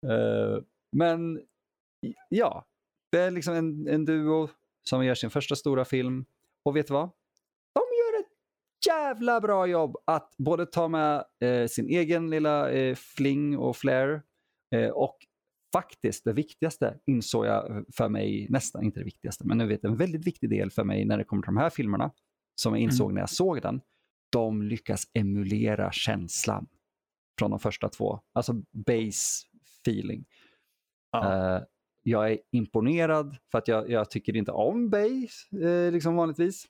uh, 0.06 0.62
men 0.96 1.40
ja, 2.28 2.66
det 3.12 3.18
är 3.18 3.30
liksom 3.30 3.54
en, 3.54 3.88
en 3.88 4.04
duo 4.04 4.48
som 4.88 5.04
gör 5.04 5.14
sin 5.14 5.30
första 5.30 5.56
stora 5.56 5.84
film. 5.84 6.24
Och 6.64 6.76
vet 6.76 6.86
du 6.86 6.92
vad? 6.92 7.10
De 7.74 7.80
gör 7.80 8.20
ett 8.20 8.32
jävla 8.86 9.40
bra 9.40 9.66
jobb 9.66 9.96
att 10.04 10.34
både 10.38 10.66
ta 10.66 10.88
med 10.88 11.24
eh, 11.44 11.66
sin 11.66 11.88
egen 11.88 12.30
lilla 12.30 12.70
eh, 12.70 12.94
fling 12.94 13.58
och 13.58 13.76
flair 13.76 14.22
eh, 14.74 14.90
och 14.90 15.16
faktiskt 15.72 16.24
det 16.24 16.32
viktigaste 16.32 16.98
insåg 17.06 17.46
jag 17.46 17.84
för 17.96 18.08
mig, 18.08 18.46
nästan 18.50 18.82
inte 18.82 19.00
det 19.00 19.04
viktigaste, 19.04 19.46
men 19.46 19.58
nu 19.58 19.66
vet 19.66 19.84
en 19.84 19.96
väldigt 19.96 20.26
viktig 20.26 20.50
del 20.50 20.70
för 20.70 20.84
mig 20.84 21.04
när 21.04 21.18
det 21.18 21.24
kommer 21.24 21.42
till 21.42 21.54
de 21.54 21.56
här 21.56 21.70
filmerna 21.70 22.12
som 22.60 22.72
jag 22.72 22.82
insåg 22.82 23.06
mm. 23.06 23.14
när 23.14 23.22
jag 23.22 23.30
såg 23.30 23.62
den. 23.62 23.80
De 24.30 24.62
lyckas 24.62 25.04
emulera 25.14 25.92
känslan 25.92 26.66
från 27.38 27.50
de 27.50 27.60
första 27.60 27.88
två, 27.88 28.20
alltså 28.32 28.52
base 28.72 29.46
feeling. 29.82 30.24
Ja. 31.12 31.56
Uh, 31.56 31.64
jag 32.02 32.32
är 32.32 32.38
imponerad 32.52 33.36
för 33.50 33.58
att 33.58 33.68
jag, 33.68 33.90
jag 33.90 34.10
tycker 34.10 34.36
inte 34.36 34.52
om 34.52 34.90
base 34.90 35.66
eh, 35.68 35.92
liksom 35.92 36.16
vanligtvis. 36.16 36.66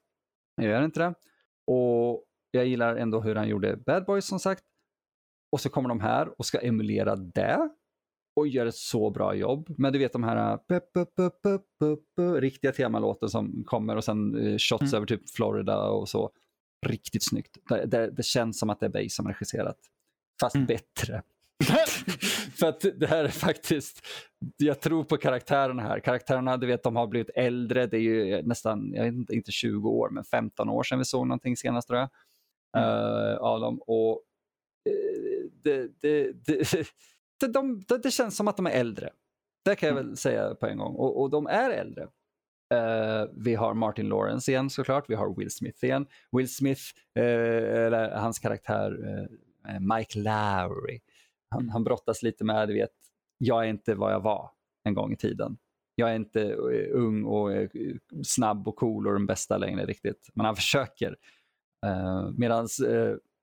Jag 0.57 0.67
gör 0.67 0.85
inte 0.85 1.00
det. 1.00 1.15
Och 1.67 2.25
jag 2.50 2.67
gillar 2.67 2.97
ändå 2.97 3.21
hur 3.21 3.35
han 3.35 3.49
gjorde 3.49 3.77
Bad 3.77 4.05
Boys 4.05 4.27
som 4.27 4.38
sagt. 4.38 4.65
Och 5.53 5.61
så 5.61 5.69
kommer 5.69 5.88
de 5.88 6.00
här 6.00 6.41
och 6.41 6.47
ska 6.47 6.59
emulera 6.59 7.17
det 7.17 7.69
och 8.37 8.49
gör 8.49 8.67
ett 8.67 8.75
så 8.75 9.11
bra 9.11 9.35
jobb. 9.35 9.75
Men 9.79 9.93
du 9.93 9.99
vet 9.99 10.12
de 10.12 10.23
här 10.23 10.59
uh, 12.21 12.33
riktiga 12.35 12.73
temalåten 12.73 13.29
som 13.29 13.65
kommer 13.67 13.97
och 13.97 14.05
sen 14.05 14.35
shots 14.59 14.83
mm. 14.83 14.95
över 14.95 15.07
typ 15.07 15.31
Florida 15.31 15.88
och 15.88 16.09
så. 16.09 16.31
Riktigt 16.87 17.25
snyggt. 17.25 17.56
Det, 17.68 17.87
det, 17.87 18.11
det 18.11 18.23
känns 18.23 18.58
som 18.58 18.70
att 18.70 18.80
det 18.80 18.87
är 18.87 18.90
Base 18.90 19.11
som 19.11 19.28
regisserat. 19.28 19.78
Fast 20.40 20.54
mm. 20.54 20.66
bättre. 20.66 21.23
För 22.58 22.66
att 22.66 22.85
det 22.97 23.06
här 23.06 23.25
är 23.25 23.28
faktiskt, 23.28 24.06
jag 24.56 24.80
tror 24.80 25.04
på 25.04 25.16
karaktärerna 25.16 25.82
här. 25.82 26.00
Karaktärerna, 26.00 26.56
du 26.56 26.66
vet, 26.66 26.82
de 26.82 26.97
har 26.97 27.06
blivit 27.06 27.30
äldre. 27.35 27.87
Det 27.87 27.97
är 27.97 28.00
ju 28.00 28.42
nästan, 28.42 28.92
jag 28.94 29.04
vet 29.04 29.14
inte, 29.14 29.35
inte 29.35 29.52
20 29.52 29.88
år, 29.88 30.11
men 30.11 30.25
15 30.25 30.68
år 30.68 30.82
sedan 30.82 30.99
vi 30.99 31.04
såg 31.04 31.26
någonting 31.26 31.56
senast 31.56 31.88
tror 31.88 32.00
jag. 32.00 32.08
Mm. 32.76 32.88
Uh, 32.88 33.37
av 33.37 33.61
dem. 33.61 33.82
Och 33.87 34.23
uh, 34.88 35.50
det, 35.62 35.88
det, 36.00 36.32
det, 36.47 36.88
de, 37.52 37.82
de, 37.88 38.00
det 38.02 38.11
känns 38.11 38.37
som 38.37 38.49
att 38.49 38.56
de 38.56 38.66
är 38.66 38.70
äldre. 38.70 39.11
Det 39.64 39.76
kan 39.76 39.87
jag 39.87 39.94
väl 39.94 40.04
mm. 40.04 40.16
säga 40.16 40.54
på 40.54 40.66
en 40.66 40.78
gång. 40.78 40.94
Och, 40.94 41.20
och 41.20 41.30
de 41.30 41.47
är 41.47 41.70
äldre. 41.70 42.08
Uh, 42.75 43.31
vi 43.33 43.55
har 43.55 43.75
Martin 43.75 44.09
Lawrence 44.09 44.51
igen 44.51 44.71
såklart. 44.71 45.05
Vi 45.09 45.15
har 45.15 45.35
Will 45.37 45.51
Smith 45.51 45.85
igen. 45.85 46.07
Will 46.33 46.49
Smith, 46.55 46.83
uh, 47.19 47.25
eller 47.87 48.17
hans 48.17 48.39
karaktär, 48.39 48.93
uh, 48.93 49.81
Mike 49.97 50.19
Lowry. 50.19 51.01
Han, 51.51 51.69
han 51.69 51.85
brottas 51.85 52.23
lite 52.23 52.45
med, 52.45 52.69
du 52.69 52.75
vet, 52.75 52.91
jag 53.39 53.65
är 53.65 53.69
inte 53.69 53.95
vad 53.95 54.13
jag 54.13 54.21
var 54.21 54.51
en 54.85 54.95
gång 54.95 55.13
i 55.13 55.17
tiden. 55.17 55.59
Jag 55.95 56.11
är 56.11 56.15
inte 56.15 56.45
uh, 56.55 56.89
ung 56.93 57.25
och 57.25 57.51
uh, 57.51 57.69
snabb 58.23 58.69
och 58.69 58.77
cool 58.77 59.07
och 59.07 59.13
den 59.13 59.27
bästa 59.27 59.59
längre 59.59 59.87
riktigt. 59.87 60.31
Men 60.35 60.47
han 60.47 60.57
försöker. 60.57 61.17
Uh, 61.87 62.31
Medan 62.37 62.69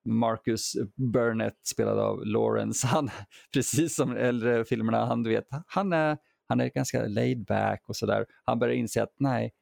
Marcus 0.05 0.75
Burnett 0.95 1.59
spelad 1.63 1.99
av 1.99 2.25
Lawrence, 2.25 2.87
han, 2.91 3.09
precis 3.53 3.95
som 3.95 4.17
äldre 4.17 4.65
filmerna, 4.65 5.05
han, 5.05 5.23
du 5.23 5.29
vet, 5.29 5.47
han, 5.67 5.93
är, 5.93 6.17
han 6.47 6.59
är 6.59 6.69
ganska 6.69 7.07
laid 7.07 7.45
back 7.45 7.83
och 7.87 7.95
sådär. 7.95 8.25
Han 8.43 8.59
börjar 8.59 8.75
inse 8.75 9.03
att 9.03 9.13
nej, 9.17 9.53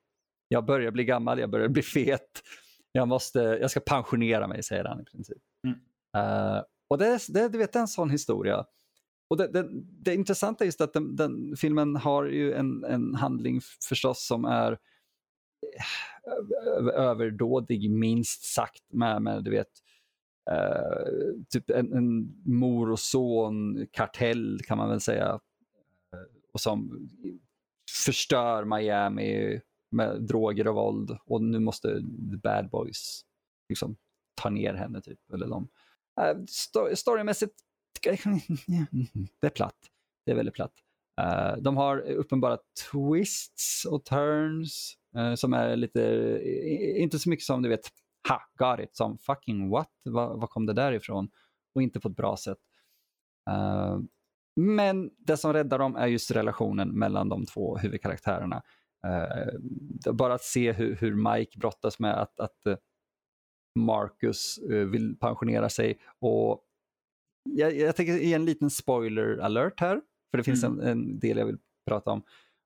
jag 0.48 0.66
börjar 0.66 0.92
bli 0.92 1.06
gammal, 1.06 1.40
jag 1.40 1.50
börjar 1.50 1.68
bli 1.68 1.82
fet. 1.82 2.42
Jag, 2.92 3.08
måste, 3.08 3.40
jag 3.40 3.72
ska 3.72 3.80
pensionera 3.80 4.48
mig, 4.48 4.64
säger 4.64 4.84
han 4.84 5.02
i 5.02 5.06
princip. 5.06 5.44
Mm. 5.68 5.80
Uh, 6.18 6.62
och 6.88 6.98
det, 6.98 7.20
det, 7.30 7.50
du 7.50 7.58
vet, 7.58 7.76
en 7.76 7.88
sån 7.88 8.10
historia. 8.10 8.66
Och 9.30 9.38
det, 9.38 9.48
det, 9.48 9.68
det 10.04 10.14
intressanta 10.14 10.64
är 10.64 10.66
just 10.66 10.82
att 10.82 10.94
den, 10.94 11.16
den, 11.16 11.56
filmen 11.58 11.96
har 11.96 12.26
ju 12.26 12.54
en, 12.54 12.84
en 12.84 13.16
handling 13.16 13.62
förstås 13.90 14.28
som 14.28 14.46
är 14.46 14.72
eh, 14.72 14.78
överdådig 16.96 17.92
minst 17.92 18.44
sagt 18.44 18.94
med, 18.94 19.22
med 19.22 19.44
du 19.44 19.52
vet, 19.52 19.68
uh, 20.52 21.44
typ 21.50 21.70
en, 21.70 21.94
en, 21.94 22.34
mor 22.46 22.92
och 22.92 23.00
son 23.00 23.86
kartell 23.92 24.60
kan 24.68 24.78
man 24.78 24.90
väl 24.90 25.02
säga 25.02 25.40
och 26.54 26.62
som 26.62 27.10
förstör 28.06 28.66
Miami 28.66 29.62
med 29.92 30.22
droger 30.22 30.68
och 30.68 30.76
våld 30.76 31.18
och 31.26 31.42
nu 31.42 31.60
måste 31.60 31.88
the 32.32 32.38
bad 32.44 32.70
boys 32.70 33.26
liksom 33.70 33.96
ta 34.36 34.50
ner 34.50 34.74
henne 34.74 35.02
typ. 35.02 35.20
Eller 35.34 35.48
de. 35.48 35.70
Uh, 36.22 36.46
storymässigt, 36.96 37.54
det 39.42 39.48
är 39.48 39.50
platt. 39.50 39.78
Det 40.26 40.32
är 40.32 40.36
väldigt 40.36 40.56
platt. 40.56 40.74
Uh, 41.22 41.62
de 41.62 41.78
har 41.78 42.00
uppenbara 42.00 42.58
twists 42.92 43.86
och 43.86 44.06
turns 44.06 44.98
uh, 45.18 45.36
som 45.36 45.54
är 45.54 45.76
lite, 45.76 46.02
inte 46.98 47.20
så 47.20 47.30
mycket 47.30 47.46
som 47.46 47.62
du 47.62 47.70
vet, 47.70 47.90
ha, 48.30 48.42
got 48.58 48.80
it, 48.80 48.96
som 48.96 49.18
fucking 49.18 49.70
what, 49.70 49.92
var 50.04 50.48
kom 50.48 50.66
det 50.66 50.74
där 50.74 50.92
ifrån? 50.92 51.30
Och 51.76 51.82
inte 51.82 52.00
på 52.00 52.10
ett 52.10 52.16
bra 52.16 52.38
sätt. 52.38 52.58
Uh, 54.60 54.64
men 54.64 55.10
det 55.18 55.38
som 55.38 55.54
räddar 55.54 55.80
dem 55.80 55.96
är 55.96 56.08
just 56.08 56.32
relationen 56.32 57.00
mellan 57.00 57.30
de 57.30 57.46
två 57.46 57.78
huvudkaraktärerna. 57.78 58.62
Uh, 59.08 60.14
bara 60.14 60.34
att 60.34 60.44
se 60.44 60.72
hur, 60.72 60.96
hur 60.96 61.34
Mike 61.34 61.60
brottas 61.60 62.00
med 62.00 62.22
att, 62.22 62.40
att 62.40 62.58
uh, 62.68 62.76
Marcus 63.80 64.60
uh, 64.72 64.86
vill 64.86 65.16
pensionera 65.20 65.70
sig. 65.70 66.00
Och 66.20 66.64
jag, 67.50 67.78
jag 67.78 67.96
tänker 67.96 68.14
ge 68.14 68.34
en 68.34 68.46
liten 68.46 68.70
spoiler 68.70 69.38
alert 69.38 69.80
här, 69.80 70.02
för 70.32 70.38
det 70.38 70.44
finns 70.44 70.64
mm. 70.64 70.80
en, 70.80 70.88
en, 70.88 71.20
del 71.20 71.38
jag 71.38 71.46
vill 71.46 71.58
prata 71.90 72.12
om. 72.12 72.24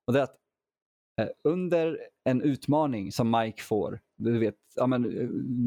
Och 0.08 0.14
det 0.14 0.20
är 0.20 0.24
att 0.24 0.38
under 1.44 2.00
en 2.24 2.42
utmaning 2.42 3.12
som 3.12 3.32
Mike 3.32 3.64
får, 3.64 4.00
du 4.18 4.40
vet, 4.40 4.56
ja, 4.76 4.88
men, 4.88 5.02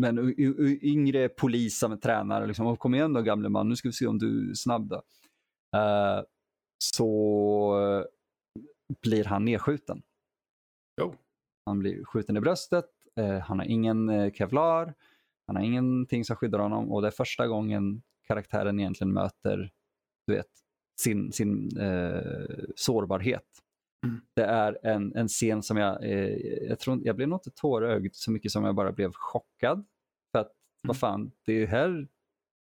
men 0.00 0.35
yngre 0.83 1.29
polis 1.29 1.79
som 1.79 1.93
är 1.93 1.97
tränare, 1.97 2.47
liksom, 2.47 2.77
kom 2.77 2.95
igen 2.95 3.12
då 3.12 3.23
gamle 3.23 3.49
man, 3.49 3.69
nu 3.69 3.77
ska 3.77 3.89
vi 3.89 3.93
se 3.93 4.07
om 4.07 4.19
du 4.19 4.50
är 4.50 4.55
snabb 4.55 4.89
då. 4.89 5.03
Så 6.79 7.97
blir 9.03 9.25
han 9.25 9.45
nedskjuten. 9.45 10.03
Jo. 11.00 11.15
Han 11.67 11.79
blir 11.79 12.05
skjuten 12.05 12.37
i 12.37 12.41
bröstet, 12.41 12.91
eh, 13.17 13.39
han 13.39 13.59
har 13.59 13.67
ingen 13.67 14.09
eh, 14.09 14.33
kevlar, 14.33 14.95
han 15.47 15.57
har 15.57 15.62
ingenting 15.62 16.25
som 16.25 16.37
skyddar 16.37 16.59
honom 16.59 16.93
och 16.93 17.03
det 17.03 17.09
är 17.09 17.12
första 17.12 17.47
gången 17.47 18.03
karaktären 18.27 18.81
egentligen 18.81 19.12
möter 19.12 19.71
du 20.27 20.35
vet, 20.35 20.50
sin, 21.00 21.33
sin 21.33 21.79
eh, 21.79 22.65
sårbarhet. 22.77 23.47
Mm. 24.07 24.21
Det 24.35 24.45
är 24.45 24.79
en, 24.83 25.17
en 25.17 25.29
scen 25.29 25.62
som 25.62 25.77
jag, 25.77 26.05
eh, 26.05 26.37
jag 26.69 26.79
tror, 26.79 27.00
jag 27.05 27.17
blev 27.17 27.29
nog 27.29 27.37
inte 27.37 27.50
tårögd 27.50 28.15
så 28.15 28.31
mycket 28.31 28.53
som 28.53 28.65
jag 28.65 28.75
bara 28.75 28.93
blev 28.93 29.12
chockad. 29.12 29.87
För 30.33 30.39
att, 30.39 30.47
mm. 30.47 30.89
vad 30.89 30.97
fan, 30.97 31.33
det, 31.45 31.67
här, 31.67 32.09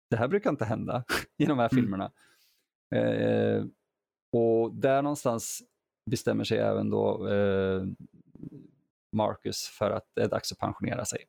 det 0.09 0.17
här 0.17 0.27
brukar 0.27 0.49
inte 0.49 0.65
hända 0.65 1.03
i 1.37 1.45
de 1.45 1.59
här 1.59 1.73
mm. 1.73 2.11
Eh, 2.95 3.65
och 4.33 4.75
där 4.75 5.01
någonstans 5.01 5.63
bestämmer 6.09 6.43
sig 6.43 6.57
även 6.57 6.89
då 6.89 7.27
eh, 7.27 7.83
Marcus 9.15 9.67
för 9.67 9.91
att 9.91 10.11
det 10.15 10.21
är 10.21 10.29
dags 10.29 10.51
att 10.51 10.57
pensionera 10.57 11.05
sig. 11.05 11.25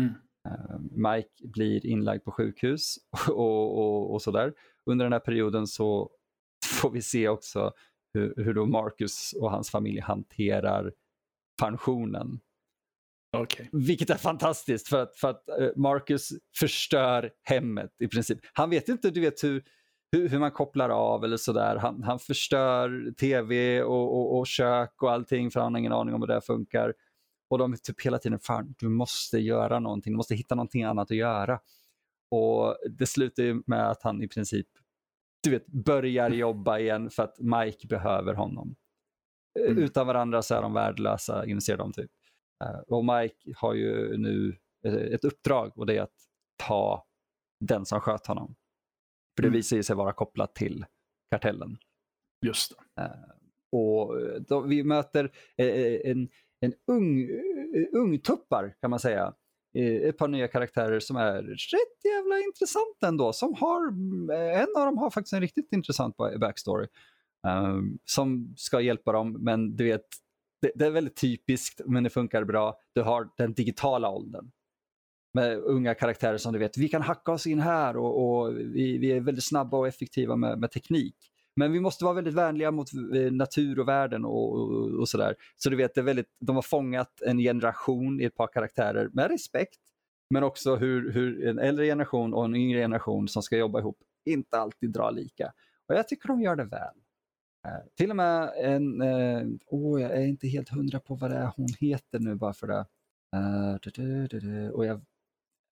Mm. 0.00 0.14
Eh, 0.48 0.78
Mike 0.80 1.48
blir 1.48 1.86
inlagd 1.86 2.24
på 2.24 2.30
sjukhus 2.30 2.96
och, 3.28 3.78
och, 3.78 4.12
och 4.12 4.22
sådär. 4.22 4.54
Under 4.86 5.04
den 5.04 5.12
här 5.12 5.20
perioden 5.20 5.66
så 5.66 6.10
får 6.80 6.90
vi 6.90 7.02
se 7.02 7.28
också 7.28 7.72
hur, 8.14 8.34
hur 8.36 8.54
då 8.54 8.66
Marcus 8.66 9.32
och 9.32 9.50
hans 9.50 9.70
familj 9.70 10.00
hanterar 10.00 10.92
pensionen. 11.62 12.40
Okay. 13.36 13.66
Vilket 13.72 14.10
är 14.10 14.16
fantastiskt 14.16 14.88
för 14.88 15.02
att, 15.02 15.16
för 15.16 15.30
att 15.30 15.48
eh, 15.48 15.70
Marcus 15.76 16.28
förstör 16.56 17.30
hemmet 17.42 17.90
i 17.98 18.08
princip. 18.08 18.38
Han 18.52 18.70
vet 18.70 18.88
inte 18.88 19.10
du 19.10 19.20
vet 19.20 19.44
hur, 19.44 19.64
hur, 20.12 20.28
hur 20.28 20.38
man 20.38 20.50
kopplar 20.50 20.88
av 20.88 21.24
eller 21.24 21.36
sådär. 21.36 21.76
Han, 21.76 22.02
han 22.02 22.18
förstör 22.18 23.12
tv 23.20 23.82
och, 23.82 24.16
och, 24.16 24.38
och, 24.38 24.46
kök 24.46 25.02
och 25.02 25.12
allting 25.12 25.50
för 25.50 25.60
han 25.60 25.74
har 25.74 25.78
ingen 25.78 25.92
aning 25.92 26.14
om 26.14 26.20
hur 26.20 26.28
det 26.28 26.40
funkar. 26.40 26.94
Och 27.50 27.58
de 27.58 27.72
är 27.72 27.76
typ 27.76 28.00
hela 28.00 28.18
tiden, 28.18 28.38
fan 28.38 28.74
du 28.78 28.88
måste 28.88 29.38
göra 29.38 29.80
någonting, 29.80 30.12
du 30.12 30.16
måste 30.16 30.34
hitta 30.34 30.54
någonting 30.54 30.82
annat 30.82 31.10
att 31.10 31.16
göra. 31.16 31.60
Och 32.30 32.76
det 32.98 33.06
slutar 33.06 33.42
ju 33.42 33.62
med 33.66 33.90
att 33.90 34.02
han 34.02 34.22
i 34.22 34.28
princip 34.28 34.66
du 35.44 35.50
vet, 35.50 35.66
börjar 35.66 36.30
jobba 36.30 36.78
igen 36.78 37.10
för 37.10 37.22
att 37.22 37.38
Mike 37.38 37.86
behöver 37.86 38.34
honom. 38.34 38.76
Mm. 39.58 39.78
Utan 39.78 40.06
varandra 40.06 40.42
så 40.42 40.54
är 40.54 40.62
de 40.62 40.72
värdelösa, 40.72 41.46
inser 41.46 41.76
de 41.76 41.92
typ. 41.92 42.10
Eh, 42.64 42.78
och 42.88 43.04
Mike 43.04 43.52
har 43.56 43.74
ju 43.74 44.16
nu 44.16 44.56
ett 45.12 45.24
uppdrag 45.24 45.78
och 45.78 45.86
det 45.86 45.96
är 45.96 46.02
att 46.02 46.16
ta 46.56 47.06
den 47.60 47.86
som 47.86 48.00
sköt 48.00 48.26
honom. 48.26 48.54
För 49.36 49.42
det 49.42 49.48
mm. 49.48 49.56
visar 49.56 49.82
sig 49.82 49.96
vara 49.96 50.12
kopplat 50.12 50.54
till 50.54 50.84
kartellen. 51.30 51.76
Just 52.46 52.72
det. 52.96 53.02
Uh, 53.02 53.08
och 53.72 54.14
då 54.48 54.60
vi 54.60 54.84
möter 54.84 55.24
uh, 55.24 56.10
en, 56.10 56.28
en 56.60 56.74
ung, 56.86 57.28
ungtuppar 57.92 58.74
kan 58.80 58.90
man 58.90 59.00
säga. 59.00 59.34
Ett 59.76 60.18
par 60.18 60.28
nya 60.28 60.48
karaktärer 60.48 61.00
som 61.00 61.16
är 61.16 61.42
rätt 61.42 62.04
jävla 62.04 62.38
intressant 62.38 63.02
ändå. 63.06 63.32
Som 63.32 63.54
har, 63.54 63.88
en 64.62 64.68
av 64.76 64.86
dem 64.86 64.98
har 64.98 65.10
faktiskt 65.10 65.32
en 65.32 65.40
riktigt 65.40 65.72
intressant 65.72 66.16
backstory. 66.16 66.86
Um, 67.46 67.98
som 68.04 68.54
ska 68.56 68.80
hjälpa 68.80 69.12
dem, 69.12 69.36
men 69.40 69.76
du 69.76 69.84
vet, 69.84 70.04
det, 70.62 70.72
det, 70.74 70.86
är 70.86 70.90
väldigt 70.90 71.16
typiskt 71.16 71.80
men 71.86 72.04
det 72.04 72.10
funkar 72.10 72.44
bra. 72.44 72.78
Du 72.94 73.02
har 73.02 73.28
den 73.36 73.54
digitala 73.54 74.10
åldern 74.10 74.50
med 75.34 75.58
unga 75.58 75.94
karaktärer 75.94 76.38
som 76.38 76.52
du 76.52 76.58
vet, 76.58 76.78
vi 76.78 76.88
kan 76.88 77.02
hacka 77.02 77.32
oss 77.32 77.46
in 77.46 77.60
här 77.60 77.96
och, 77.96 78.42
och 78.44 78.56
vi, 78.56 78.98
vi, 78.98 79.12
är 79.12 79.20
väldigt 79.20 79.44
snabba 79.44 79.76
och 79.76 79.88
effektiva 79.88 80.36
med, 80.36 80.58
med, 80.58 80.70
teknik. 80.70 81.16
Men 81.56 81.72
vi 81.72 81.80
måste 81.80 82.04
vara 82.04 82.14
väldigt 82.14 82.34
vänliga 82.34 82.70
mot 82.70 82.88
eh, 82.94 83.32
natur 83.32 83.78
och 83.80 83.88
världen 83.88 84.24
och, 84.24 84.54
och, 84.54 85.00
och 85.00 85.08
sådär. 85.08 85.34
Så 85.56 85.70
du 85.70 85.76
vet, 85.76 85.94
det 85.94 86.00
är 86.00 86.04
väldigt, 86.04 86.36
de 86.40 86.56
har 86.56 86.62
fångat 86.62 87.20
en 87.26 87.38
generation 87.38 88.20
i 88.20 88.24
ett 88.24 88.34
par 88.34 88.46
karaktärer 88.46 89.08
med 89.12 89.30
respekt. 89.30 89.80
Men 90.30 90.42
också 90.42 90.76
hur, 90.76 91.12
hur 91.12 91.46
en 91.46 91.58
äldre 91.58 91.86
generation 91.86 92.34
och 92.34 92.44
en 92.44 92.56
yngre 92.56 92.80
generation 92.80 93.28
som 93.28 93.42
ska 93.42 93.56
jobba 93.56 93.78
ihop 93.78 93.98
inte 94.24 94.58
alltid 94.58 94.92
drar 94.92 95.12
lika. 95.12 95.52
Och 95.88 95.94
jag 95.94 96.08
tycker 96.08 96.28
de 96.28 96.40
gör 96.40 96.56
det 96.56 96.64
väl. 96.64 96.94
Eh, 97.66 97.84
till 97.96 98.10
och 98.10 98.16
med 98.16 98.52
en, 98.56 99.00
eh, 99.02 99.46
oh, 99.66 100.02
jag 100.02 100.10
är 100.10 100.26
inte 100.26 100.48
helt 100.48 100.68
hundra 100.68 101.00
på 101.00 101.14
vad 101.14 101.30
det 101.30 101.36
är 101.36 101.50
hon 101.56 101.68
heter 101.80 102.18
nu 102.18 102.34
bara 102.34 102.52
för 102.52 102.66
det. 102.66 102.86
Uh, 103.36 103.76
du, 103.82 103.90
du, 103.90 104.26
du, 104.26 104.70
och 104.70 104.86
jag 104.86 105.00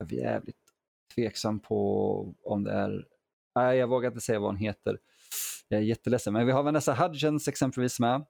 är 0.02 0.16
jävligt 0.16 0.56
tveksam 1.14 1.61
på 1.61 2.35
om 2.44 2.64
det 2.64 2.73
är... 2.73 3.06
Nej, 3.54 3.78
jag 3.78 3.88
vågar 3.88 4.11
inte 4.11 4.21
säga 4.21 4.38
vad 4.38 4.49
hon 4.49 4.56
heter. 4.56 4.99
Jag 5.68 5.80
är 5.80 5.85
jätteledsen. 5.85 6.32
Men 6.32 6.47
vi 6.47 6.52
har 6.52 6.62
Vanessa 6.62 6.94
Hudgens 6.94 7.49
exempelvis 7.49 8.00
med. 8.00 8.26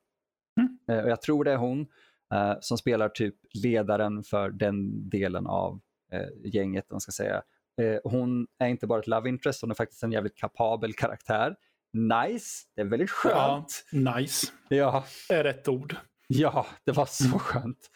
Mm. 0.60 0.78
Eh, 0.88 1.04
och 1.04 1.10
jag 1.10 1.22
tror 1.22 1.44
det 1.44 1.52
är 1.52 1.56
hon 1.56 1.86
eh, 2.34 2.54
som 2.60 2.78
spelar 2.78 3.08
typ 3.08 3.36
ledaren 3.54 4.24
för 4.24 4.50
den 4.50 5.08
delen 5.08 5.46
av 5.46 5.80
eh, 6.12 6.28
gänget. 6.44 6.90
Man 6.90 7.00
ska 7.00 7.12
säga. 7.12 7.42
Eh, 7.80 7.98
hon 8.04 8.46
är 8.58 8.66
inte 8.66 8.86
bara 8.86 9.00
ett 9.00 9.06
love 9.06 9.28
interest, 9.28 9.60
hon 9.60 9.70
är 9.70 9.74
faktiskt 9.74 10.02
en 10.02 10.12
jävligt 10.12 10.36
kapabel 10.36 10.92
karaktär. 10.92 11.56
Nice, 11.92 12.64
det 12.74 12.80
är 12.80 12.84
väldigt 12.84 13.10
skönt. 13.10 13.84
Ja, 13.90 14.14
nice. 14.16 14.46
Ja. 14.68 15.04
är 15.30 15.44
rätt 15.44 15.68
ord. 15.68 15.96
Ja, 16.26 16.66
det 16.84 16.92
var 16.92 17.06
så 17.06 17.38
skönt. 17.38 17.90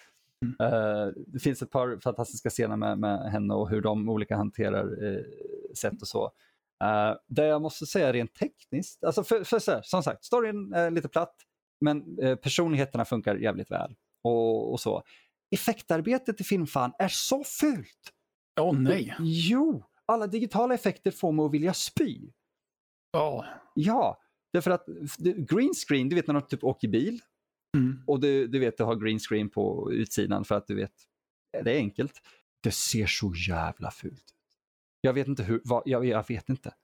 Uh, 0.44 1.12
det 1.26 1.38
finns 1.38 1.62
ett 1.62 1.70
par 1.70 2.00
fantastiska 2.00 2.50
scener 2.50 2.76
med, 2.76 2.98
med 2.98 3.32
henne 3.32 3.54
och 3.54 3.70
hur 3.70 3.80
de 3.80 4.08
olika 4.08 4.36
hanterar 4.36 5.04
uh, 5.04 5.22
sätt 5.74 6.02
och 6.02 6.08
så. 6.08 6.24
Uh, 6.84 7.16
det 7.28 7.46
jag 7.46 7.62
måste 7.62 7.86
säga 7.86 8.12
rent 8.12 8.34
tekniskt, 8.34 9.04
alltså 9.04 9.24
för, 9.24 9.44
för 9.44 9.58
så 9.58 9.70
här, 9.70 9.82
som 9.84 10.02
sagt, 10.02 10.24
storyn 10.24 10.72
är 10.72 10.90
lite 10.90 11.08
platt, 11.08 11.34
men 11.80 12.16
personligheterna 12.42 13.04
funkar 13.04 13.36
jävligt 13.36 13.70
väl. 13.70 13.94
Och, 14.24 14.72
och 14.72 14.80
så. 14.80 15.02
Effektarbetet 15.50 16.40
i 16.40 16.44
filmfan 16.44 16.92
är 16.98 17.08
så 17.08 17.44
fult! 17.44 18.12
Åh 18.60 18.70
oh, 18.70 18.78
nej! 18.78 19.16
Jo! 19.18 19.84
alla 20.06 20.26
digitala 20.26 20.74
effekter 20.74 21.10
får 21.10 21.32
mig 21.32 21.44
att 21.44 21.52
vilja 21.52 21.74
spy. 21.74 22.30
Ja. 23.12 23.44
Ja, 23.74 24.20
därför 24.52 24.70
att 24.70 24.86
green 25.36 25.74
screen, 25.88 26.08
du 26.08 26.16
vet 26.16 26.26
när 26.26 26.34
de 26.34 26.42
typ 26.42 26.64
åker 26.64 26.88
bil 26.88 27.20
Mm. 27.76 28.02
och 28.06 28.20
du, 28.20 28.46
du 28.46 28.58
vet 28.58 28.78
du 28.78 28.84
har 28.84 28.96
green 28.96 29.18
screen 29.18 29.48
på 29.48 29.92
utsidan 29.92 30.44
för 30.44 30.54
att 30.54 30.66
du 30.66 30.74
vet, 30.74 30.92
det 31.64 31.72
är 31.72 31.76
enkelt. 31.76 32.20
Det 32.62 32.70
ser 32.70 33.06
så 33.06 33.32
jävla 33.48 33.90
fult 33.90 34.12
ut. 34.14 34.34
Jag 35.00 35.12
vet 35.12 35.28
inte 35.28 35.42
hur, 35.42 35.60
vad, 35.64 35.82
jag, 35.86 36.04
jag 36.04 36.28
vet 36.28 36.48
inte. 36.48 36.74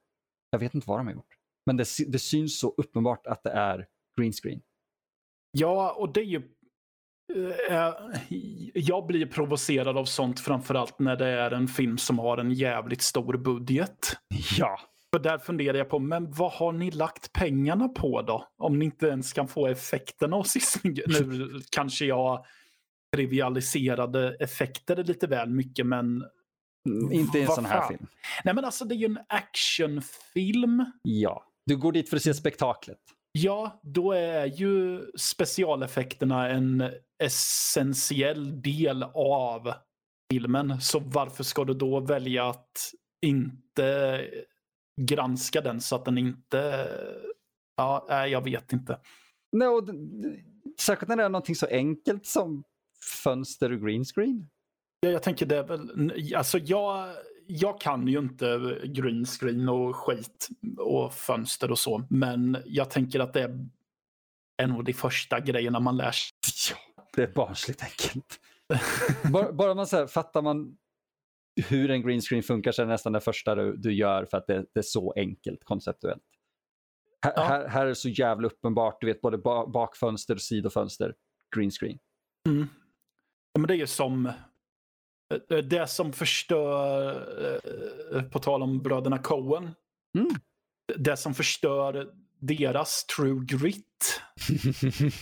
Jag 0.49 0.59
vet 0.59 0.73
inte 0.73 0.89
vad 0.89 0.99
de 0.99 1.07
har 1.07 1.13
gjort. 1.13 1.37
Men 1.65 1.77
det, 1.77 1.85
det 2.07 2.19
syns 2.19 2.59
så 2.59 2.73
uppenbart 2.77 3.27
att 3.27 3.43
det 3.43 3.51
är 3.51 3.87
green 4.17 4.33
screen. 4.33 4.61
Ja, 5.51 5.95
och 5.97 6.13
det 6.13 6.19
är 6.19 6.25
ju... 6.25 6.41
eh, 7.69 7.93
jag 8.73 9.05
blir 9.07 9.25
provocerad 9.25 9.97
av 9.97 10.05
sånt 10.05 10.39
framförallt 10.39 10.99
när 10.99 11.15
det 11.15 11.27
är 11.27 11.51
en 11.51 11.67
film 11.67 11.97
som 11.97 12.19
har 12.19 12.37
en 12.37 12.51
jävligt 12.51 13.01
stor 13.01 13.37
budget. 13.37 14.17
Ja. 14.57 14.79
För 15.13 15.19
där 15.19 15.37
funderar 15.37 15.77
jag 15.77 15.89
på, 15.89 15.99
men 15.99 16.31
vad 16.31 16.51
har 16.51 16.71
ni 16.71 16.91
lagt 16.91 17.33
pengarna 17.33 17.89
på 17.89 18.21
då? 18.21 18.47
Om 18.57 18.79
ni 18.79 18.85
inte 18.85 19.07
ens 19.07 19.33
kan 19.33 19.47
få 19.47 19.67
effekterna 19.67 20.43
se 20.47 20.59
snygga 20.59 21.03
Nu 21.07 21.61
kanske 21.71 22.05
jag 22.05 22.45
trivialiserade 23.15 24.35
effekter 24.39 25.03
lite 25.03 25.27
väl 25.27 25.49
mycket, 25.49 25.85
men... 25.85 26.23
Mm, 26.89 27.11
Inte 27.11 27.39
i 27.39 27.41
en 27.41 27.47
sån 27.47 27.65
här 27.65 27.79
fan? 27.79 27.87
film. 27.87 28.07
Nej, 28.43 28.53
men 28.53 28.65
alltså 28.65 28.85
det 28.85 28.95
är 28.95 28.97
ju 28.97 29.05
en 29.05 29.19
actionfilm. 29.29 30.85
Ja. 31.01 31.45
Du 31.65 31.77
går 31.77 31.91
dit 31.91 32.09
för 32.09 32.17
att 32.17 32.23
se 32.23 32.33
spektaklet. 32.33 32.99
Ja, 33.31 33.79
då 33.83 34.11
är 34.11 34.45
ju 34.45 35.01
specialeffekterna 35.17 36.49
en 36.49 36.91
essentiell 37.23 38.61
del 38.61 39.03
av 39.13 39.73
filmen. 40.31 40.81
Så 40.81 40.99
varför 40.99 41.43
ska 41.43 41.63
du 41.65 41.73
då 41.73 41.99
välja 41.99 42.49
att 42.49 42.77
inte 43.25 44.21
granska 45.01 45.61
den 45.61 45.81
så 45.81 45.95
att 45.95 46.05
den 46.05 46.17
inte... 46.17 46.89
Ja, 47.77 48.27
jag 48.27 48.43
vet 48.43 48.73
inte. 48.73 48.99
Nej, 49.51 49.67
och 49.67 49.89
särskilt 50.79 51.09
när 51.09 51.15
det 51.15 51.23
är 51.23 51.29
någonting 51.29 51.55
så 51.55 51.65
enkelt 51.65 52.25
som 52.25 52.63
fönster 53.23 53.71
och 53.71 53.81
green 53.81 54.05
screen. 54.05 54.49
Ja, 54.99 55.09
Jag 55.09 55.23
tänker 55.23 55.45
det 55.45 55.57
är 55.57 55.63
väl... 55.63 56.33
Alltså 56.35 56.57
jag, 56.57 57.15
jag 57.47 57.81
kan 57.81 58.07
ju 58.07 58.19
inte 58.19 58.79
green 58.83 59.25
screen 59.25 59.69
och 59.69 59.95
skit 59.95 60.47
och 60.77 61.13
fönster 61.13 61.71
och 61.71 61.79
så. 61.79 62.03
Men 62.09 62.57
jag 62.65 62.89
tänker 62.89 63.19
att 63.19 63.33
det 63.33 63.41
är 63.41 63.67
en 64.57 64.71
av 64.71 64.83
de 64.83 64.93
första 64.93 65.39
grejerna 65.39 65.79
man 65.79 65.97
lär 65.97 66.11
sig. 66.11 66.31
Ja, 66.71 67.03
det 67.15 67.23
är 67.23 67.33
barnsligt 67.33 67.83
enkelt. 67.83 68.39
bara, 69.33 69.53
bara 69.53 69.73
man 69.73 69.87
så 69.87 69.97
här, 69.97 70.07
fattar 70.07 70.41
man 70.41 70.77
hur 71.55 71.91
en 71.91 72.01
green 72.01 72.21
screen 72.21 72.43
funkar 72.43 72.71
så 72.71 72.81
är 72.81 72.85
det 72.85 72.91
nästan 72.91 73.13
det 73.13 73.21
första 73.21 73.55
du, 73.55 73.77
du 73.77 73.93
gör 73.93 74.25
för 74.25 74.37
att 74.37 74.47
det, 74.47 74.65
det 74.73 74.79
är 74.79 74.81
så 74.81 75.11
enkelt 75.15 75.63
konceptuellt. 75.63 76.23
Här, 77.25 77.33
Ja. 77.35 77.43
här, 77.43 77.67
här 77.67 77.81
är 77.83 77.89
det 77.89 77.95
så 77.95 78.09
jävla 78.09 78.47
uppenbart, 78.47 78.97
du 79.01 79.07
vet 79.07 79.21
både 79.21 79.37
ba, 79.37 79.67
bakfönster 79.67 80.35
och 80.35 80.41
sidofönster, 80.41 81.15
green 81.55 81.71
screen. 81.71 81.99
Mm. 82.49 82.67
Ja, 83.53 83.59
men 83.59 83.67
det 83.67 83.75
är 83.81 83.85
som 83.85 84.25
eh, 85.49 85.57
det 85.57 85.87
som 85.87 86.13
förstör, 86.13 87.15
eh, 88.15 88.23
på 88.23 88.39
tal 88.39 88.63
om 88.63 88.79
bröderna 88.83 89.17
Coen, 89.17 89.71
Mm. 90.17 90.29
det 90.97 91.17
som 91.17 91.33
förstör 91.33 92.13
deras 92.47 93.05
true 93.05 93.45
grit 93.45 94.21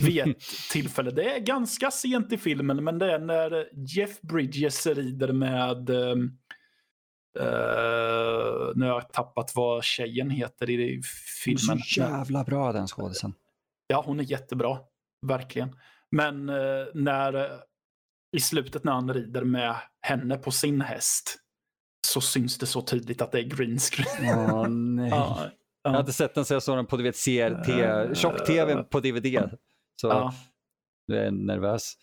vid 0.00 0.18
ett 0.18 0.40
tillfälle. 0.70 1.10
Det 1.10 1.36
är 1.36 1.40
ganska 1.40 1.90
sent 1.90 2.32
i 2.32 2.38
filmen, 2.38 2.84
men 2.84 2.98
det 2.98 3.12
är 3.12 3.18
när 3.18 3.68
Jeff 3.96 4.20
Bridges 4.20 4.86
rider 4.86 5.32
med 5.32 5.90
eh, 5.90 6.16
nu 8.74 8.86
har 8.86 8.92
jag 8.92 9.12
tappat 9.12 9.52
vad 9.54 9.84
tjejen 9.84 10.30
heter 10.30 10.70
i 10.70 11.02
filmen. 11.44 11.78
Så 11.78 12.00
jävla 12.00 12.44
bra 12.44 12.72
den 12.72 12.86
skådisen. 12.86 13.34
Ja, 13.86 14.02
hon 14.06 14.20
är 14.20 14.24
jättebra. 14.24 14.78
Verkligen. 15.26 15.76
Men 16.10 16.48
eh, 16.48 16.86
när 16.94 17.34
eh, 17.34 17.58
i 18.36 18.40
slutet 18.40 18.84
när 18.84 18.92
han 18.92 19.14
rider 19.14 19.44
med 19.44 19.76
henne 20.00 20.36
på 20.36 20.50
sin 20.50 20.80
häst 20.80 21.38
så 22.06 22.20
syns 22.20 22.58
det 22.58 22.66
så 22.66 22.82
tydligt 22.82 23.22
att 23.22 23.32
det 23.32 23.38
är 23.38 23.42
green 23.42 23.78
screen. 23.78 24.50
Åh 24.50 24.68
nej. 24.68 25.12
ja, 25.82 25.90
Jag 25.90 25.92
har 25.92 26.00
inte 26.00 26.12
sett 26.12 26.34
den 26.34 26.44
så 26.44 26.54
jag 26.54 26.62
såg 26.62 26.76
den 26.76 26.86
på 26.86 26.96
du 26.96 27.02
vet, 27.02 27.16
CRT, 27.16 27.68
tjock-tv 28.16 28.82
på 28.82 29.00
DVD. 29.00 29.58
Så 30.00 30.08
ja. 30.08 30.34
nu 31.08 31.16
är 31.16 31.24
jag 31.24 31.34
nervös. 31.34 31.94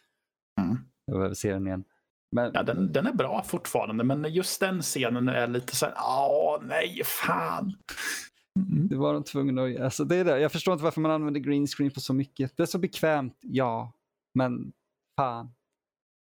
Mm. 0.62 0.78
Jag 1.06 1.18
behöver 1.18 1.36
se 1.36 1.54
den 1.54 1.68
igen. 1.68 1.84
Men 2.32 2.52
ja 2.54 2.64
den, 2.64 2.92
den 2.92 3.08
är 3.08 3.14
bra 3.14 3.44
fortfarande, 3.44 4.04
men 4.04 4.34
just 4.34 4.60
den 4.60 4.82
scenen 4.82 5.30
är 5.30 5.48
lite 5.48 5.76
så 5.76 5.86
här, 5.86 5.94
ja, 5.98 6.62
nej, 6.64 7.02
fan. 7.06 7.74
Mm. 8.56 8.88
det 8.88 8.96
var 8.96 9.14
de 9.14 9.24
tvungna 9.24 9.64
att 9.64 9.80
alltså 9.80 10.04
det 10.04 10.16
är 10.16 10.26
det. 10.26 10.40
Jag 10.40 10.52
förstår 10.52 10.72
inte 10.74 10.84
varför 10.84 11.02
man 11.02 11.12
använder 11.12 11.40
green 11.40 11.68
screen 11.68 11.92
på 11.92 12.00
så 12.00 12.14
mycket. 12.14 12.58
Det 12.58 12.64
är 12.64 12.68
så 12.68 12.78
bekvämt, 12.78 13.38
ja. 13.42 13.94
Men 14.34 14.74
fan. 15.20 15.52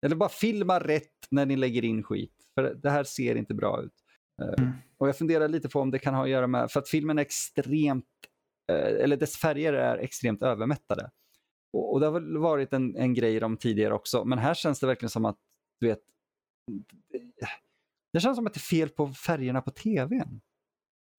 Eller 0.07 0.17
bara 0.17 0.29
filma 0.29 0.79
rätt 0.79 1.27
när 1.31 1.47
ni 1.47 1.57
lägger 1.57 1.85
in 1.85 2.03
skit. 2.03 2.35
För 2.55 2.75
det 2.75 2.91
här 2.91 3.05
ser 3.05 3.35
inte 3.35 3.55
bra 3.55 3.83
ut. 3.83 4.04
Eh, 4.43 4.65
Mm. 4.65 4.73
Och 4.99 5.09
jag 5.09 5.19
funderar 5.19 5.49
lite 5.49 5.69
på 5.69 5.81
om 5.81 5.91
det 5.91 5.99
kan 5.99 6.15
ha 6.15 6.23
att 6.23 6.31
göra 6.31 6.47
med, 6.47 6.71
för 6.71 6.81
att 6.81 6.89
filmen 6.89 7.19
är 7.19 7.23
extremt, 7.23 8.05
eh, 8.73 9.03
eller 9.03 9.17
dess 9.17 9.37
färger 9.37 9.73
är 9.73 9.99
extremt 9.99 10.43
övermättade. 10.43 11.11
Och, 11.73 11.93
och 11.93 12.01
det 12.01 12.07
har 12.07 12.13
väl 12.13 12.39
varit 12.39 12.73
en, 12.73 12.97
en 12.97 13.15
grej 13.15 13.41
dem 13.41 13.57
tidigare 13.57 13.95
också, 13.95 14.25
men 14.25 14.39
här 14.39 14.55
känns 14.55 14.81
det 14.81 14.87
verkligen 14.87 15.11
som 15.11 15.25
att, 15.25 15.39
du 15.81 15.87
vet, 15.87 16.01
det 18.13 18.21
känns 18.21 18.37
som 18.37 18.47
att 18.47 18.55
det 18.55 18.59
är 18.59 18.79
fel 18.79 18.89
på 18.89 19.09
färgerna 19.09 19.61
på 19.63 19.71
tvn. 19.71 20.41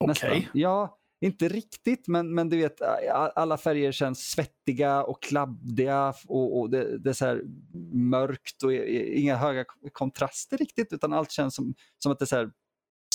Okej. 0.04 0.50
Ja, 0.54 1.00
inte 1.26 1.48
riktigt, 1.48 2.08
men, 2.08 2.34
men 2.34 2.50
du 2.50 2.58
vet, 2.58 2.82
alla 3.12 3.58
färger 3.58 3.92
känns 3.92 4.20
svettiga 4.20 5.04
och 5.04 5.22
kladdiga 5.22 6.14
och, 6.28 6.60
och 6.60 6.70
det, 6.70 6.98
det 6.98 7.10
är 7.10 7.14
så 7.14 7.42
mörkt 7.94 8.64
och 8.64 8.74
inga 8.74 9.36
höga 9.36 9.66
kontraster 9.92 10.58
riktigt, 10.58 10.94
utan 10.94 11.14
allt 11.14 11.32
känns 11.32 11.56
som, 11.56 11.74
som 11.98 12.12
att 12.12 12.20
det 12.20 12.26
så 12.28 12.52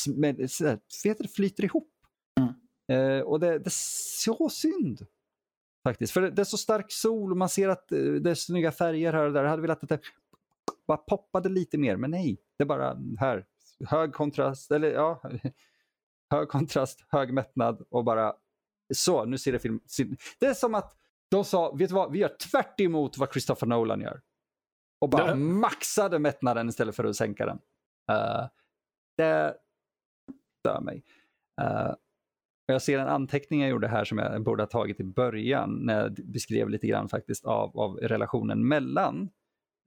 sm- 0.06 0.48
så 0.88 1.08
vet 1.08 1.18
du, 1.18 1.28
flyter 1.28 1.64
ihop. 1.64 1.92
Mm. 2.40 2.54
Eh, 3.18 3.22
och 3.22 3.40
det, 3.40 3.58
det 3.58 3.66
är 3.68 3.72
så 4.24 4.48
synd. 4.48 5.06
Faktiskt, 5.84 6.12
för 6.12 6.20
det, 6.20 6.30
det 6.30 6.42
är 6.42 6.44
så 6.44 6.56
stark 6.58 6.92
sol 6.92 7.30
och 7.30 7.36
man 7.36 7.48
ser 7.48 7.68
att 7.68 7.92
eh, 7.92 7.98
det 7.98 8.30
är 8.30 8.34
snygga 8.34 8.72
färger 8.72 9.12
här 9.12 9.26
och 9.26 9.32
där. 9.32 9.42
Jag 9.42 9.50
hade 9.50 9.62
velat 9.62 9.82
att 9.82 9.88
det 9.88 10.00
bara 10.86 10.98
poppade 10.98 11.48
lite 11.48 11.78
mer, 11.78 11.96
men 11.96 12.10
nej. 12.10 12.38
Det 12.58 12.64
är 12.64 12.66
bara 12.66 12.98
här, 13.18 13.46
hög 13.86 14.12
kontrast, 14.12 14.70
eller 14.70 14.90
ja, 14.92 15.22
hög 16.30 16.48
kontrast, 16.48 17.04
hög 17.08 17.32
mättnad 17.32 17.86
och 17.90 18.04
bara 18.04 18.34
så, 18.94 19.24
nu 19.24 19.38
ser 19.38 19.52
det 19.52 19.58
film. 19.58 19.80
Det 20.38 20.46
är 20.46 20.54
som 20.54 20.74
att 20.74 20.96
de 21.30 21.44
sa, 21.44 21.72
vet 21.72 21.88
du 21.88 21.94
vad, 21.94 22.12
vi 22.12 22.18
gör 22.18 22.36
tvärt 22.50 22.80
emot 22.80 23.18
vad 23.18 23.32
Christopher 23.32 23.66
Nolan 23.66 24.00
gör. 24.00 24.20
Och 25.00 25.08
bara 25.08 25.26
Det- 25.26 25.34
maxade 25.34 26.18
mättnaden 26.18 26.68
istället 26.68 26.96
för 26.96 27.04
att 27.04 27.16
sänka 27.16 27.46
den. 27.46 27.58
Eh, 28.12 28.46
det 29.16 29.56
stör 30.60 30.80
mig. 30.80 31.04
Och 32.68 32.74
jag 32.74 32.82
ser 32.82 32.98
en 32.98 33.08
anteckning 33.08 33.60
jag 33.60 33.70
gjorde 33.70 33.88
här 33.88 34.04
som 34.04 34.18
jag 34.18 34.42
borde 34.42 34.62
ha 34.62 34.68
tagit 34.68 35.00
i 35.00 35.04
början 35.04 35.70
när 35.86 36.02
jag 36.02 36.12
beskrev 36.14 36.68
lite 36.70 36.86
grann 36.86 37.08
faktiskt 37.08 37.44
av, 37.44 37.78
av 37.78 37.96
relationen 37.96 38.68
mellan 38.68 39.30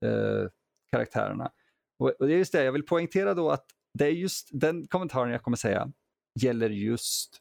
eh, 0.06 0.50
karaktärerna. 0.92 1.52
Och, 2.00 2.10
och 2.20 2.28
det 2.28 2.34
är 2.34 2.38
just 2.38 2.52
det, 2.52 2.64
jag 2.64 2.72
vill 2.72 2.86
poängtera 2.86 3.34
då 3.34 3.50
att 3.52 3.66
det 3.94 4.06
är 4.06 4.10
just 4.12 4.50
den 4.52 4.88
kommentaren 4.88 5.32
jag 5.32 5.44
kommer 5.44 5.58
säga 5.58 5.92
gäller 6.42 6.70
just 6.70 7.40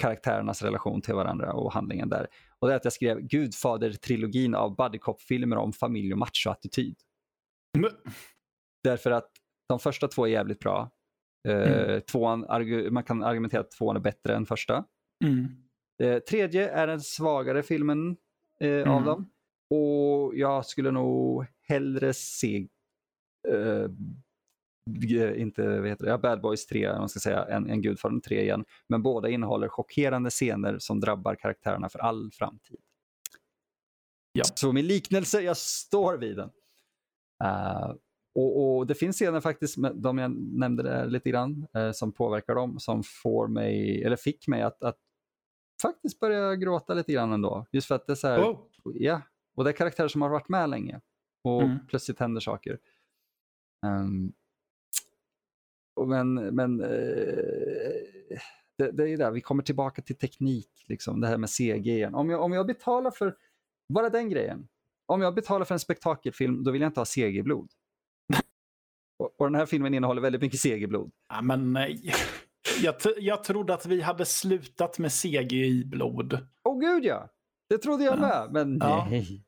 karaktärernas 0.00 0.62
relation 0.62 1.00
till 1.02 1.14
varandra 1.14 1.52
och 1.52 1.72
handlingen 1.72 2.08
där. 2.08 2.26
Och 2.58 2.68
det 2.68 2.74
är 2.74 2.76
att 2.76 2.84
jag 2.84 2.92
skrev 2.92 3.18
Gudfader-trilogin 3.18 4.54
av 4.54 4.76
buddy 4.76 4.98
cop-filmer 4.98 5.56
om 5.56 5.72
familj 5.72 6.12
och 6.12 6.18
machoattityd. 6.18 6.96
Men- 7.78 8.12
Därför 8.84 9.10
att 9.10 9.30
de 9.68 9.78
första 9.78 10.08
två 10.08 10.26
är 10.26 10.30
jävligt 10.30 10.58
bra. 10.58 10.90
Eh, 11.48 11.82
Mm. 11.88 12.00
tvåan, 12.00 12.44
argu- 12.46 12.90
man 12.90 13.04
kan 13.04 13.22
argumentera 13.22 13.60
att 13.60 13.70
tvåan 13.70 13.96
är 13.96 14.00
bättre 14.00 14.34
än 14.36 14.46
första. 14.46 14.84
Mm. 15.24 15.46
Eh, 16.02 16.18
tredje 16.18 16.68
är 16.70 16.86
den 16.86 17.00
svagare 17.00 17.62
filmen 17.62 18.16
eh, 18.60 18.80
av 18.90 18.96
Mm. 18.96 19.04
dem. 19.04 19.30
Och 19.70 20.36
jag 20.36 20.66
skulle 20.66 20.90
nog 20.90 21.46
hellre 21.62 22.14
se 22.14 22.68
eh, 23.48 23.86
g- 24.90 25.36
inte 25.36 25.80
vad 25.80 25.88
heter 25.88 26.06
det, 26.06 26.18
Bad 26.18 26.40
Boys 26.40 26.66
3 26.66 26.88
om 26.90 26.98
man 26.98 27.08
ska 27.08 27.20
säga, 27.20 27.44
än, 27.44 27.70
än 27.70 27.82
Gudfadern 27.82 28.20
3 28.20 28.40
igen. 28.42 28.64
Men 28.88 29.02
båda 29.02 29.28
innehåller 29.28 29.68
chockerande 29.68 30.30
scener 30.30 30.78
som 30.78 31.00
drabbar 31.00 31.34
karaktärerna 31.34 31.88
för 31.88 31.98
all 31.98 32.30
framtid. 32.32 32.80
Ja. 34.32 34.44
Så 34.44 34.72
min 34.72 34.86
liknelse, 34.86 35.40
jag 35.40 35.56
står 35.56 36.16
vid 36.16 36.36
den. 36.36 36.50
Eh, 37.44 37.92
och, 38.34 38.76
och 38.78 38.86
Det 38.86 38.94
finns 38.94 39.16
scener 39.16 39.40
faktiskt, 39.40 39.76
de 39.94 40.18
jag 40.18 40.30
nämnde 40.36 40.82
där 40.82 41.06
lite 41.06 41.30
grann, 41.30 41.66
eh, 41.74 41.92
som 41.92 42.12
påverkar 42.12 42.54
dem, 42.54 42.80
som 42.80 43.02
får 43.22 43.48
mig, 43.48 44.02
eller 44.04 44.16
fick 44.16 44.48
mig 44.48 44.62
att, 44.62 44.82
att 44.82 44.98
faktiskt 45.82 46.20
börja 46.20 46.56
gråta 46.56 46.94
lite 46.94 47.12
grann 47.12 47.32
ändå. 47.32 47.66
Just 47.72 47.86
för 47.88 47.94
att 47.94 48.06
det 48.06 48.12
är 48.12 48.16
så 48.16 48.28
här, 48.28 48.42
Oh. 48.42 48.58
ja, 48.94 49.22
och 49.54 49.64
det 49.64 49.70
är 49.70 49.74
karaktärer 49.74 50.08
som 50.08 50.22
har 50.22 50.28
varit 50.28 50.48
med 50.48 50.70
länge 50.70 51.00
och 51.44 51.62
Mm. 51.62 51.78
plötsligt 51.88 52.18
händer 52.20 52.40
saker. 52.40 52.78
Ehm, 53.86 54.32
Men, 56.06 56.34
men 56.34 56.80
eh, 56.80 56.88
det, 58.78 58.90
det 58.92 59.10
är 59.10 59.16
där, 59.16 59.30
vi 59.30 59.40
kommer 59.40 59.62
tillbaka 59.62 60.02
till 60.02 60.16
teknik, 60.16 60.84
liksom, 60.88 61.20
det 61.20 61.26
här 61.26 61.38
med 61.38 61.50
CG 61.50 61.86
igen. 61.86 62.14
Om 62.14 62.30
jag, 62.30 62.42
om 62.42 62.52
jag 62.52 62.66
betalar 62.66 63.10
för, 63.10 63.36
bara 63.88 64.10
den 64.10 64.28
grejen, 64.30 64.68
om 65.06 65.20
jag 65.20 65.34
betalar 65.34 65.64
för 65.64 65.74
en 65.74 65.78
spektakelfilm, 65.80 66.64
då 66.64 66.70
vill 66.70 66.80
jag 66.82 66.88
inte 66.88 67.00
ha 67.00 67.04
CG-blod. 67.04 67.70
Och, 69.18 69.40
och 69.40 69.46
den 69.46 69.54
här 69.54 69.66
filmen 69.66 69.94
innehåller 69.94 70.22
väldigt 70.22 70.42
mycket 70.42 70.60
CG-blod. 70.60 71.10
Ja, 71.28 71.42
men 71.42 71.72
nej. 71.72 72.14
Jag, 72.82 72.94
jag 73.18 73.44
trodde 73.44 73.74
att 73.74 73.86
vi 73.86 74.00
hade 74.00 74.24
slutat 74.24 74.98
med 74.98 75.10
CGI-blod. 75.10 76.38
Åh 76.64 76.74
oh, 76.74 76.80
gud 76.80 77.04
ja! 77.04 77.28
Det 77.68 77.78
trodde 77.78 78.04
jag 78.04 78.18
med, 78.18 78.48
men 78.52 78.78
ja. 78.80 79.06
nej. 79.10 79.44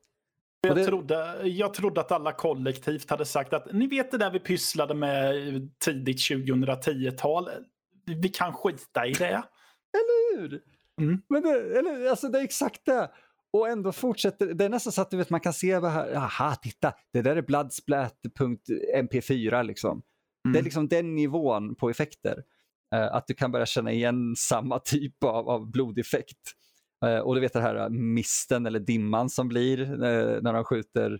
Jag, 0.61 0.75
det... 0.75 0.85
trodde, 0.85 1.47
jag 1.47 1.73
trodde 1.73 2.01
att 2.01 2.11
alla 2.11 2.31
kollektivt 2.31 3.09
hade 3.09 3.25
sagt 3.25 3.53
att 3.53 3.73
ni 3.73 3.87
vet 3.87 4.11
det 4.11 4.17
där 4.17 4.31
vi 4.31 4.39
pysslade 4.39 4.93
med 4.93 5.33
tidigt 5.77 6.17
2010-tal. 6.17 7.49
Vi 8.05 8.29
kan 8.29 8.53
skita 8.53 9.07
i 9.07 9.13
det. 9.13 9.25
Eller 9.93 10.39
hur? 10.39 10.61
Mm. 11.01 11.21
Men 11.29 11.41
det, 11.41 11.79
eller, 11.79 12.09
alltså 12.09 12.27
det 12.27 12.39
är 12.39 12.43
exakt 12.43 12.85
det. 12.85 13.09
Och 13.53 13.69
ändå 13.69 13.91
fortsätter, 13.91 14.53
det 14.53 14.65
är 14.65 14.69
nästan 14.69 14.93
så 14.93 15.01
att 15.01 15.11
du 15.11 15.17
vet, 15.17 15.29
man 15.29 15.39
kan 15.39 15.53
se 15.53 15.79
vad 15.79 15.91
här, 15.91 16.15
aha, 16.15 16.55
titta, 16.55 16.93
det 17.13 17.21
där 17.21 17.35
är 17.35 17.41
bloodsplat.mp4 17.41 19.63
liksom. 19.63 19.91
Mm. 19.91 20.03
Det 20.53 20.59
är 20.59 20.63
liksom 20.63 20.87
den 20.87 21.15
nivån 21.15 21.75
på 21.75 21.89
effekter. 21.89 22.43
Uh, 22.95 23.15
att 23.15 23.27
du 23.27 23.33
kan 23.33 23.51
börja 23.51 23.65
känna 23.65 23.91
igen 23.91 24.35
samma 24.37 24.79
typ 24.79 25.23
av, 25.23 25.49
av 25.49 25.71
blodeffekt. 25.71 26.53
Uh, 27.05 27.17
och 27.17 27.35
du 27.35 27.41
vet 27.41 27.53
det 27.53 27.61
här 27.61 27.89
misten 27.89 28.65
eller 28.65 28.79
dimman 28.79 29.29
som 29.29 29.47
blir 29.47 29.91
uh, 29.91 30.41
när 30.41 30.53
de 30.53 30.63
skjuter 30.63 31.19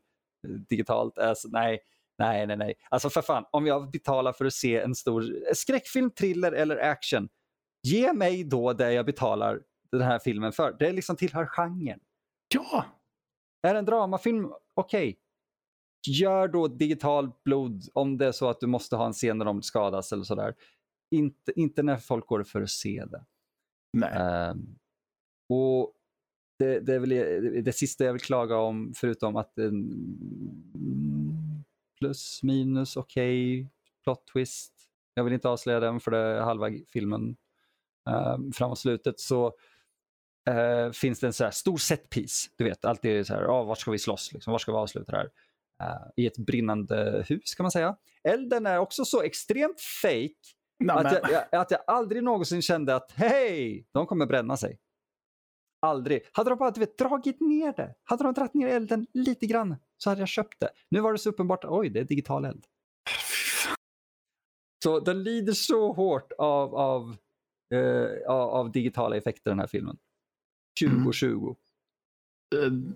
digitalt. 0.69 1.17
Alltså, 1.17 1.47
nej, 1.51 1.79
nej, 2.19 2.47
nej, 2.47 2.57
nej. 2.57 2.73
Alltså 2.89 3.09
för 3.09 3.21
fan, 3.21 3.45
om 3.51 3.67
jag 3.67 3.91
betalar 3.91 4.33
för 4.33 4.45
att 4.45 4.53
se 4.53 4.79
en 4.79 4.95
stor 4.95 5.25
skräckfilm, 5.53 6.11
thriller 6.11 6.51
eller 6.51 6.77
action, 6.77 7.29
ge 7.83 8.13
mig 8.13 8.43
då 8.43 8.73
det 8.73 8.93
jag 8.93 9.05
betalar 9.05 9.59
den 9.91 10.01
här 10.01 10.19
filmen 10.19 10.51
för. 10.51 10.75
Det 10.79 10.91
liksom 10.91 11.15
tillhör 11.15 11.45
genren. 11.45 11.99
Ja! 12.53 12.85
Är 13.61 13.73
det 13.73 13.79
en 13.79 13.85
dramafilm, 13.85 14.53
okej. 14.73 15.09
Okay. 15.09 15.15
Gör 16.07 16.47
då 16.47 16.67
digital 16.67 17.31
blod 17.43 17.83
om 17.93 18.17
det 18.17 18.27
är 18.27 18.31
så 18.31 18.49
att 18.49 18.59
du 18.59 18.67
måste 18.67 18.95
ha 18.95 19.05
en 19.05 19.13
scen 19.13 19.37
när 19.37 19.45
de 19.45 19.61
skadas 19.61 20.11
eller 20.11 20.23
sådär. 20.23 20.55
Inte, 21.11 21.59
inte 21.59 21.83
när 21.83 21.97
folk 21.97 22.27
går 22.27 22.43
för 22.43 22.61
att 22.61 22.69
se 22.69 23.05
det. 23.05 23.25
Nej. 23.93 24.51
Um, 24.51 24.77
och 25.49 25.93
det, 26.59 26.79
det, 26.79 26.95
är 26.95 26.99
väl 26.99 27.63
det 27.63 27.73
sista 27.73 28.05
jag 28.05 28.13
vill 28.13 28.21
klaga 28.21 28.57
om, 28.57 28.93
förutom 28.95 29.35
att 29.35 29.57
en 29.57 31.65
plus, 31.99 32.39
minus, 32.43 32.97
okej, 32.97 33.61
okay, 33.61 33.69
plot 34.03 34.27
twist. 34.33 34.73
Jag 35.13 35.23
vill 35.23 35.33
inte 35.33 35.49
avslöja 35.49 35.79
den 35.79 35.99
för 35.99 36.11
det 36.11 36.17
är 36.17 36.41
halva 36.41 36.69
filmen 36.87 37.37
um, 38.35 38.51
framåt 38.51 38.79
slutet. 38.79 39.19
Så 39.19 39.53
uh, 40.47 40.91
finns 40.91 41.19
det 41.19 41.27
en 41.27 41.33
så 41.33 41.43
här 41.43 41.51
stor 41.51 41.77
setpiece. 41.77 42.49
Du 42.55 42.63
vet, 42.63 42.85
alltid 42.85 43.27
så 43.27 43.33
här, 43.33 43.47
oh, 43.47 43.67
var 43.67 43.75
ska 43.75 43.91
vi 43.91 43.99
slåss? 43.99 44.33
Liksom, 44.33 44.51
var 44.51 44.59
ska 44.59 44.71
vi 44.71 44.77
avsluta 44.77 45.11
det 45.11 45.17
här? 45.17 45.29
Uh, 45.83 46.07
I 46.15 46.27
ett 46.27 46.37
brinnande 46.37 47.25
hus 47.29 47.55
kan 47.55 47.63
man 47.63 47.71
säga. 47.71 47.97
Elden 48.23 48.65
är 48.65 48.77
också 48.77 49.05
så 49.05 49.21
extremt 49.21 49.81
fake 50.01 50.33
att 50.89 51.11
jag, 51.11 51.31
jag, 51.31 51.61
att 51.61 51.71
jag 51.71 51.79
aldrig 51.87 52.23
någonsin 52.23 52.61
kände 52.61 52.95
att 52.95 53.11
hej, 53.11 53.87
de 53.91 54.05
kommer 54.05 54.25
bränna 54.25 54.57
sig. 54.57 54.79
Aldrig. 55.81 56.21
Hade 56.31 56.49
de 56.49 56.59
bara 56.59 56.71
du 56.71 56.79
vet, 56.79 56.97
dragit 56.97 57.41
ner 57.41 57.73
det, 57.73 57.95
hade 58.03 58.23
de 58.23 58.33
dragit 58.33 58.53
ner 58.53 58.67
elden 58.67 59.07
lite 59.13 59.45
grann 59.45 59.75
så 59.97 60.09
hade 60.09 60.21
jag 60.21 60.27
köpt 60.27 60.59
det. 60.59 60.69
Nu 60.89 60.99
var 60.99 61.11
det 61.11 61.17
så 61.17 61.29
uppenbart, 61.29 61.65
oj 61.65 61.89
det 61.89 61.99
är 61.99 62.03
digital 62.03 62.45
eld. 62.45 62.65
Så 64.83 64.99
den 64.99 65.23
lider 65.23 65.53
så 65.53 65.93
hårt 65.93 66.31
av, 66.37 66.75
av, 66.75 67.17
eh, 67.73 68.31
av 68.31 68.71
digitala 68.71 69.17
effekter 69.17 69.51
den 69.51 69.59
här 69.59 69.67
filmen. 69.67 69.97
2020. 70.79 71.55
Mm. 72.55 72.95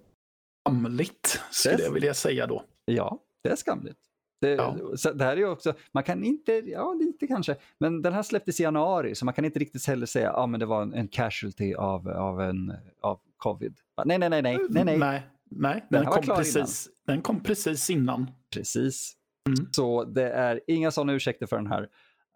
Skamligt 0.68 1.42
skulle 1.52 1.84
jag 1.84 1.92
vilja 1.92 2.14
säga 2.14 2.48
då. 2.48 2.64
Ja, 2.86 3.20
det 3.44 3.50
är 3.50 3.56
skamligt. 3.56 4.00
Det, 4.42 4.50
ja. 4.50 4.78
det 5.14 5.24
här 5.24 5.38
är 5.38 5.46
också, 5.46 5.74
man 5.92 6.04
kan 6.04 6.24
inte, 6.24 6.52
ja 6.52 6.94
lite 6.94 7.28
kanske, 7.28 7.56
men 7.78 8.02
den 8.02 8.14
här 8.14 8.24
släpptes 8.24 8.60
i 8.60 8.64
januari 8.64 9.16
så 9.16 9.26
man 9.26 9.34
kan 9.34 9.46
inte 9.46 9.60
riktigt 9.60 9.88
heller 9.88 10.06
säga 10.06 10.32
att 10.32 10.54
ah, 10.54 10.58
det 10.58 10.66
var 10.66 10.82
en, 10.82 10.94
en 10.94 11.08
casualty 11.08 11.74
av, 11.74 12.10
av, 12.10 12.42
en, 12.42 12.74
av 13.02 13.20
covid. 13.38 13.78
Nej, 14.06 14.20
nej, 14.20 14.30
nej, 14.30 14.42
nej, 14.42 14.58
nej. 14.70 14.84
Nej, 14.86 14.98
nej, 15.00 15.24
nej. 15.50 15.86
Den, 15.90 16.04
den, 16.04 16.12
kom 16.12 16.36
precis, 16.36 16.90
den 17.08 17.22
kom 17.22 17.44
precis 17.44 17.90
innan. 17.90 18.32
Precis. 18.54 19.14
Mm. 19.50 19.68
Så 19.72 20.04
det 20.04 20.32
är 20.32 20.62
inga 20.68 20.92
sådana 20.92 21.14
ursäkter 21.14 21.46
för 21.46 21.56
den 21.56 21.68
här. 21.68 21.90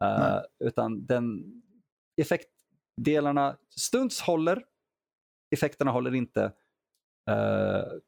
Uh, 0.04 0.42
utan 0.68 1.06
den 1.06 1.44
effektdelarna 2.22 3.58
stunds 3.76 4.22
håller, 4.22 4.64
effekterna 5.56 5.92
håller 5.92 6.16
inte. 6.16 6.52
Uh, 7.30 8.00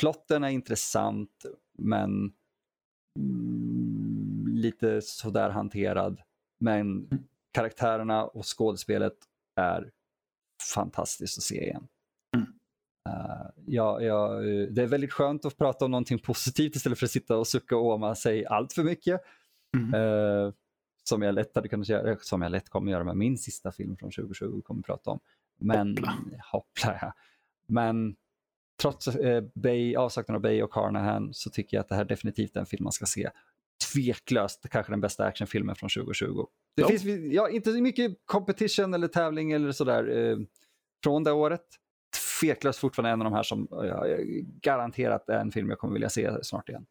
plotten 0.00 0.44
är 0.44 0.48
intressant, 0.48 1.44
men 1.78 2.34
mm, 3.18 4.46
lite 4.48 5.02
sådär 5.02 5.50
hanterad. 5.50 6.20
Men 6.60 7.08
karaktärerna 7.52 8.24
och 8.24 8.58
skådespelet 8.58 9.16
är 9.56 9.90
fantastiskt 10.74 11.38
att 11.38 11.44
se 11.44 11.62
igen. 11.62 11.88
Mm. 12.36 12.46
Uh, 13.08 13.46
ja, 13.66 14.00
ja, 14.00 14.28
det 14.70 14.82
är 14.82 14.86
väldigt 14.86 15.12
skönt 15.12 15.44
att 15.44 15.56
prata 15.56 15.84
om 15.84 15.90
någonting 15.90 16.18
positivt 16.18 16.76
istället 16.76 16.98
för 16.98 17.06
att 17.06 17.10
sitta 17.10 17.36
och 17.36 17.46
sucka 17.46 17.76
och 17.76 17.86
åma 17.86 18.14
sig 18.14 18.46
allt 18.46 18.72
för 18.72 18.84
mycket. 18.84 19.20
Mm. 19.76 19.94
Uh, 19.94 20.52
som 21.08 21.22
jag 21.22 21.34
lätt 21.34 21.54
hade 21.54 21.68
kunnat 21.68 21.88
göra, 21.88 22.16
som 22.20 22.42
jag 22.42 22.52
lätt 22.52 22.68
kommer 22.68 22.92
göra 22.92 23.04
med 23.04 23.16
min 23.16 23.38
sista 23.38 23.72
film 23.72 23.96
från 23.96 24.10
2020 24.10 24.60
kommer 24.62 24.82
prata 24.82 25.10
om. 25.10 25.20
Men, 25.60 25.88
hoppla, 25.88 26.14
hoppla 26.52 26.98
ja. 27.00 27.12
Men 27.66 28.16
trots 28.82 29.08
eh, 29.08 29.44
Bay, 29.54 29.96
avsaknaden 29.96 30.36
av 30.36 30.42
Bay 30.42 30.62
och 30.62 30.72
Carnahan 30.72 31.34
så 31.34 31.50
tycker 31.50 31.76
jag 31.76 31.82
att 31.82 31.88
det 31.88 31.94
här 31.94 32.04
definitivt 32.04 32.56
är 32.56 32.60
en 32.60 32.66
film 32.66 32.84
man 32.84 32.92
ska 32.92 33.06
se. 33.06 33.30
Tveklöst 33.92 34.68
kanske 34.70 34.92
den 34.92 35.00
bästa 35.00 35.24
actionfilmen 35.24 35.74
från 35.74 35.90
2020. 35.90 36.46
Det 36.76 36.82
ja. 36.82 36.88
finns 36.88 37.04
ja, 37.32 37.48
inte 37.48 37.72
så 37.72 37.82
mycket 37.82 38.16
competition 38.24 38.94
eller 38.94 39.08
tävling 39.08 39.52
eller 39.52 39.72
sådär 39.72 40.16
eh, 40.16 40.36
från 41.04 41.24
det 41.24 41.32
året. 41.32 41.64
Tveklöst 42.40 42.78
fortfarande 42.78 43.10
en 43.10 43.20
av 43.20 43.24
de 43.24 43.32
här 43.36 43.42
som 43.42 43.68
ja, 43.70 44.04
garanterat 44.60 45.28
är 45.28 45.38
en 45.38 45.52
film 45.52 45.68
jag 45.68 45.78
kommer 45.78 45.94
vilja 45.94 46.08
se 46.08 46.44
snart 46.44 46.68
igen. 46.68 46.86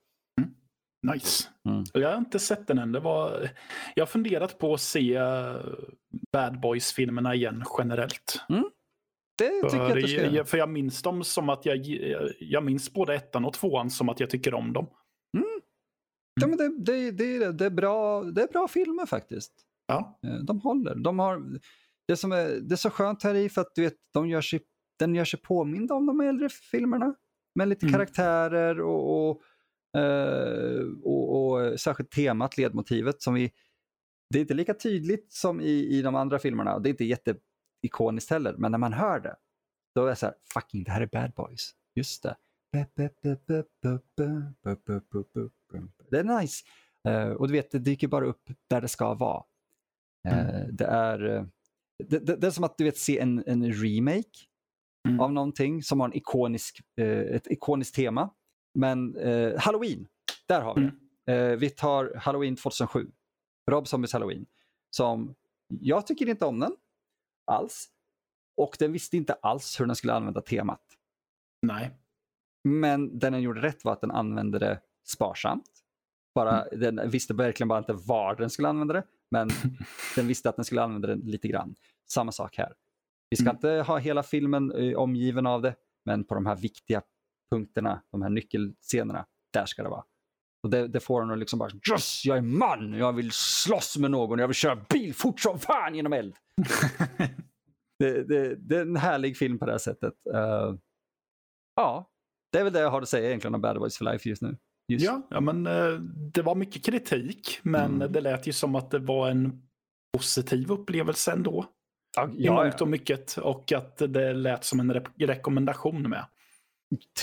Nice. 1.04 1.50
Mm. 1.70 1.84
Jag 1.94 2.10
har 2.10 2.18
inte 2.18 2.40
sett 2.40 2.68
den 2.68 2.78
än. 2.78 2.92
Det 2.92 3.00
var... 3.00 3.50
Jag 3.96 4.02
har 4.02 4.08
funderat 4.08 4.58
på 4.58 4.74
att 4.74 4.82
se 4.82 5.16
eh, 5.16 5.56
Bad 6.32 6.60
Boys-filmerna 6.60 7.36
igen 7.36 7.64
generellt. 7.78 8.46
Mm. 8.50 8.64
Det 9.38 9.50
tycker 9.50 9.70
för, 9.70 9.78
jag 9.78 9.92
att 9.92 9.96
du 9.96 10.08
ska 10.08 10.32
göra. 10.32 10.46
För 10.46 10.58
jag 10.58 10.70
minns 10.70 11.02
dem 11.02 11.24
som 11.24 11.50
att 11.50 11.66
jag, 11.66 11.78
jag 12.40 12.64
minns 12.64 12.94
både 12.94 13.16
ettan 13.16 13.46
och 13.46 13.54
tvåan 13.54 13.90
som 13.90 14.10
att 14.10 14.20
jag 14.20 14.30
tycker 14.30 14.54
om 14.54 14.74
dem. 14.74 14.88
Mm. 15.38 15.62
Ja, 16.42 16.48
men 16.48 16.58
det, 16.58 16.70
det, 16.78 17.12
det, 17.12 17.52
det, 17.52 17.66
är 17.66 17.70
bra, 17.70 18.24
det 18.24 18.42
är 18.42 18.48
bra 18.48 18.68
filmer 18.68 19.06
faktiskt. 19.06 19.54
Ja. 19.88 20.20
Eh, 20.28 20.36
de 20.36 20.62
håller. 20.62 20.96
De 20.96 21.20
har, 21.20 21.44
det, 22.08 22.18
som 22.18 22.32
är, 22.32 22.60
det 22.62 22.76
är 22.76 22.78
så 22.78 22.90
skönt 22.90 23.24
här 23.24 23.36
i 23.36 23.50
för 23.50 23.62
att 23.62 23.76
du 23.76 23.82
vet, 23.82 23.98
de 24.14 24.30
gör 24.30 24.42
sig, 24.42 24.62
den 25.00 25.16
gör 25.16 25.26
sig 25.26 25.42
påminda 25.42 25.96
om 25.96 26.06
de 26.06 26.22
äldre 26.22 26.50
filmerna. 26.50 27.16
Med 27.56 27.68
lite 27.68 27.86
mm. 27.86 27.94
karaktärer 27.94 28.82
och, 28.82 29.30
och, 29.30 29.42
och, 31.04 31.52
och, 31.52 31.80
särskilt 31.80 32.12
temat, 32.12 32.58
ledmotivet 32.58 33.22
som 33.22 33.34
vi 33.34 33.52
det 34.34 34.40
är 34.40 34.42
inte 34.42 34.54
lika 34.54 34.74
tydligt 34.74 35.34
som 35.34 35.62
i, 35.62 35.98
i 35.98 36.02
de 36.02 36.16
andra 36.16 36.40
filmerna. 36.40 36.80
Det 36.80 36.90
är 36.90 36.92
inte 36.92 37.06
jätte 37.06 37.36
ikoniskt 37.82 38.30
heller, 38.30 38.56
men 38.58 38.72
när 38.72 38.78
man 38.78 38.94
hör 38.94 39.20
det, 39.20 39.36
då 39.96 40.06
är 40.06 40.10
det 40.10 40.16
så 40.16 40.26
här, 40.26 40.36
fucking 40.54 40.84
det 40.84 40.92
här 40.92 41.02
är 41.02 41.08
Bad 41.08 41.34
Boys. 41.34 41.72
Just 41.96 42.24
det. 42.24 42.36
Det 46.10 46.20
är 46.20 46.42
nice. 46.42 46.64
Uh, 47.08 47.32
och 47.32 47.48
du 47.48 47.54
vet, 47.54 47.72
det 47.72 47.80
dyker 47.80 48.08
bara 48.08 48.26
upp 48.26 48.50
där 48.70 48.82
det 48.82 48.88
ska 48.88 49.14
vara. 49.14 49.44
Uh, 50.28 50.40
mm. 50.40 50.76
Det 50.76 50.86
är 50.86 51.18
det, 52.04 52.20
det, 52.20 52.36
det, 52.36 52.48
är 52.48 52.52
som 52.52 52.64
att 52.64 52.78
du 52.78 52.84
vet 52.84 52.98
se 52.98 53.20
en, 53.20 53.44
en 53.48 53.74
remake 53.74 54.40
mm. 55.08 55.20
av 55.20 55.34
någonting 55.34 55.84
som 55.84 56.00
har 56.00 56.08
en 56.08 56.18
ikonisk, 56.18 56.82
ett 56.98 57.48
ikoniskt 57.48 57.96
tema. 57.96 58.30
Men 58.74 59.16
Halloween, 59.58 60.08
där 60.48 60.62
har 60.62 60.76
vi 60.76 60.82
det. 60.82 60.92
Mm. 61.32 61.60
vi 61.60 61.70
tar 61.70 62.14
Halloween 62.16 62.56
2007, 62.56 63.08
Rob 63.72 63.88
Zombies 63.88 64.14
Halloween, 64.14 64.46
som 64.90 65.36
jag 65.68 66.08
tycker 66.08 66.30
inte 66.30 66.46
om 66.46 66.60
den 66.60 66.76
alls. 67.46 67.90
Och 68.58 68.76
den 68.80 68.92
visste 68.92 69.18
inte 69.18 69.34
alls 69.34 69.80
hur 69.80 69.86
den 69.86 69.96
skulle 69.96 70.14
använda 70.14 70.42
temat. 70.42 70.82
Nej. 71.62 71.92
Men 72.64 73.20
det 73.20 73.30
den 73.30 73.42
gjorde 73.42 73.62
rätt 73.62 73.86
var 73.86 73.94
att 73.94 74.02
den 74.02 74.12
använde 74.12 74.60
det 74.60 74.80
sparsamt. 75.04 75.70
Bara, 76.36 76.66
mm. 76.66 76.96
Den 76.96 77.10
visste 77.10 77.34
verkligen 77.34 77.68
bara 77.68 77.80
inte 77.80 77.94
var 77.94 78.36
den 78.36 78.50
skulle 78.50 78.68
använda 78.68 78.94
det, 78.94 79.04
men 79.32 79.50
den 80.16 80.28
visste 80.28 80.50
att 80.50 80.56
den 80.56 80.66
skulle 80.66 80.82
använda 80.82 81.08
det 81.08 81.16
lite 81.16 81.48
grann. 81.48 81.76
Samma 82.10 82.32
sak 82.32 82.58
här. 82.58 82.74
Vi 83.30 83.38
ska 83.38 83.44
mm. 83.44 83.56
inte 83.56 83.70
ha 83.70 83.98
hela 83.98 84.24
filmen 84.24 84.72
uh, 84.72 84.98
omgiven 84.98 85.48
av 85.48 85.62
det, 85.62 85.76
men 86.06 86.24
på 86.24 86.36
de 86.36 86.46
här 86.46 86.56
viktiga 86.56 87.02
punkterna, 87.54 88.02
de 88.12 88.22
här 88.22 88.30
nyckelscenerna, 88.30 89.26
där 89.54 89.66
ska 89.66 89.84
det 89.84 89.90
vara. 89.90 90.04
Och 90.64 90.70
det, 90.70 90.88
det 90.88 91.00
får 91.00 91.22
honom 91.22 91.40
liksom 91.40 91.60
bara 91.60 91.70
yes, 91.92 92.26
jag 92.26 92.38
är 92.38 92.42
man, 92.42 92.94
jag 92.94 93.14
vill 93.14 93.32
slåss 93.32 93.98
med 93.98 94.12
någon, 94.12 94.40
jag 94.40 94.48
vill 94.48 94.56
köra 94.56 94.86
bil 94.90 95.14
fort 95.14 95.40
som 95.40 95.60
fan 95.60 95.96
genom 95.96 96.14
eld. 96.14 96.36
det, 98.00 98.24
det, 98.24 98.56
det, 98.56 98.78
är 98.78 98.82
en 98.82 98.96
härlig 98.96 99.38
film 99.38 99.60
på 99.60 99.66
det 99.66 99.72
här 99.72 99.80
sättet. 99.80 100.14
Uh, 100.34 100.76
ja, 101.76 102.10
det 102.52 102.60
är 102.60 102.64
väl 102.64 102.74
det 102.74 102.80
jag 102.80 102.92
har 102.92 103.02
att 103.02 103.10
säga 103.10 103.28
egentligen 103.28 103.56
om 103.56 103.62
Bad 103.62 103.80
Boys 103.80 103.98
for 103.98 104.06
Life 104.06 104.30
just 104.30 104.42
nu. 104.42 104.58
Just. 104.88 105.06
Ja, 105.06 105.28
ja, 105.30 105.42
men 105.42 105.68
uh, 105.68 106.00
det 106.34 106.42
var 106.42 106.56
mycket 106.56 106.86
kritik, 106.86 107.60
men 107.64 107.96
mm. 107.96 108.12
det 108.12 108.22
lät 108.22 108.48
ju 108.48 108.54
som 108.54 108.76
att 108.76 108.92
det 108.92 109.00
var 109.00 109.30
en 109.30 109.62
positiv 110.18 110.72
upplevelse 110.72 111.32
ändå. 111.32 111.66
Ja, 112.16 112.30
I 112.38 112.50
mångt 112.50 112.82
och 112.82 112.88
mycket. 112.88 113.38
Och 113.38 113.72
att 113.72 113.98
det 113.98 114.34
lät 114.34 114.64
som 114.64 114.80
en 114.80 114.94
re 114.94 115.04
rekommendation 115.18 116.02
med. 116.02 116.26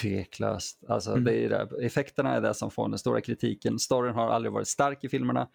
Tveklöst. 0.00 0.85
Alltså, 0.88 1.11
mm. 1.11 1.24
det 1.24 1.44
är 1.44 1.48
det. 1.48 1.87
Effekterna 1.87 2.35
är 2.35 2.40
det 2.40 2.54
som 2.54 2.70
får 2.70 2.88
den 2.88 2.98
stora 2.98 3.20
kritiken. 3.20 3.78
Storyn 3.78 4.14
har 4.14 4.28
aldrig 4.28 4.52
varit 4.52 4.68
stark 4.68 5.04
i 5.04 5.09
filmerna. 5.09 5.48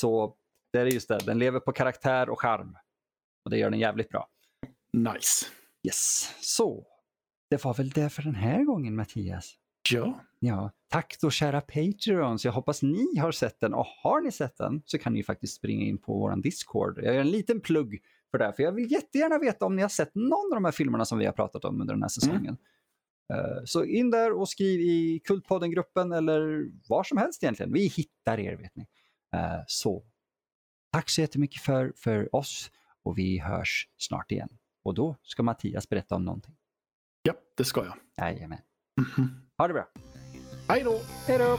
Så 0.00 0.34
det 0.72 0.78
är 0.78 0.86
just 0.86 1.08
det, 1.08 1.18
den 1.26 1.38
lever 1.38 1.60
på 1.60 1.72
karaktär 1.72 2.30
och 2.30 2.40
charm. 2.40 2.76
Och 3.44 3.50
det 3.50 3.58
gör 3.58 3.70
den 3.70 3.80
jävligt 3.80 4.08
bra. 4.08 4.28
Nice. 4.92 5.46
Yes, 5.86 6.34
så. 6.40 6.86
Det 7.50 7.64
var 7.64 7.74
väl 7.74 7.90
det 7.90 8.10
för 8.10 8.22
den 8.22 8.34
här 8.34 8.64
gången 8.64 8.96
Mattias. 8.96 9.54
Ja. 9.92 10.20
Ja, 10.38 10.70
tack 10.88 11.16
då 11.20 11.30
kära 11.30 11.60
Patreons. 11.60 12.44
Jag 12.44 12.52
hoppas 12.52 12.82
ni 12.82 13.18
har 13.18 13.32
sett 13.32 13.60
den 13.60 13.74
och 13.74 13.86
har 14.02 14.20
ni 14.20 14.32
sett 14.32 14.56
den 14.56 14.82
så 14.84 14.98
kan 14.98 15.12
ni 15.12 15.22
faktiskt 15.22 15.54
springa 15.54 15.84
in 15.84 15.98
på 15.98 16.18
vår 16.18 16.42
Discord. 16.42 16.98
Jag 17.02 17.14
gör 17.14 17.20
en 17.20 17.30
liten 17.30 17.60
plugg 17.60 18.02
för 18.30 18.38
det, 18.38 18.52
för 18.56 18.62
jag 18.62 18.72
vill 18.72 18.92
jättegärna 18.92 19.38
veta 19.38 19.66
om 19.66 19.76
ni 19.76 19.82
har 19.82 19.88
sett 19.88 20.14
någon 20.14 20.52
av 20.52 20.54
de 20.54 20.64
här 20.64 20.72
filmerna 20.72 21.04
som 21.04 21.18
vi 21.18 21.26
har 21.26 21.32
pratat 21.32 21.64
om 21.64 21.80
under 21.80 21.94
den 21.94 22.02
här 22.02 22.08
säsongen. 22.08 22.38
Mm. 22.38 22.56
Så 23.64 23.84
in 23.84 24.10
där 24.10 24.32
och 24.32 24.48
skriv 24.48 24.80
i 24.80 25.20
Kultpodden-gruppen 25.24 26.12
eller 26.12 26.70
var 26.88 27.04
som 27.04 27.18
helst 27.18 27.42
egentligen. 27.42 27.72
Vi 27.72 27.86
hittar 27.86 28.40
er 28.40 28.56
vet 28.56 28.76
ni. 28.76 28.86
Eh, 29.34 29.60
så 29.66 30.04
tack 30.92 31.10
så 31.10 31.20
jättemycket 31.20 31.62
för, 31.62 31.92
för 31.96 32.36
oss 32.36 32.70
och 33.02 33.18
vi 33.18 33.38
hörs 33.38 33.88
snart 33.96 34.32
igen. 34.32 34.48
Och 34.82 34.94
då 34.94 35.16
ska 35.22 35.42
Mattias 35.42 35.88
berätta 35.88 36.14
om 36.14 36.24
någonting. 36.24 36.56
Ja, 37.22 37.34
det 37.56 37.64
ska 37.64 37.84
jag. 37.84 37.96
Jajamän. 38.16 38.58
Mm 38.98 39.10
-hmm. 39.10 39.28
Ha 39.58 39.68
det 39.68 39.74
bra. 39.74 39.88
Hej 40.68 40.82
då! 40.84 41.00
Hej 41.26 41.38
då! 41.38 41.58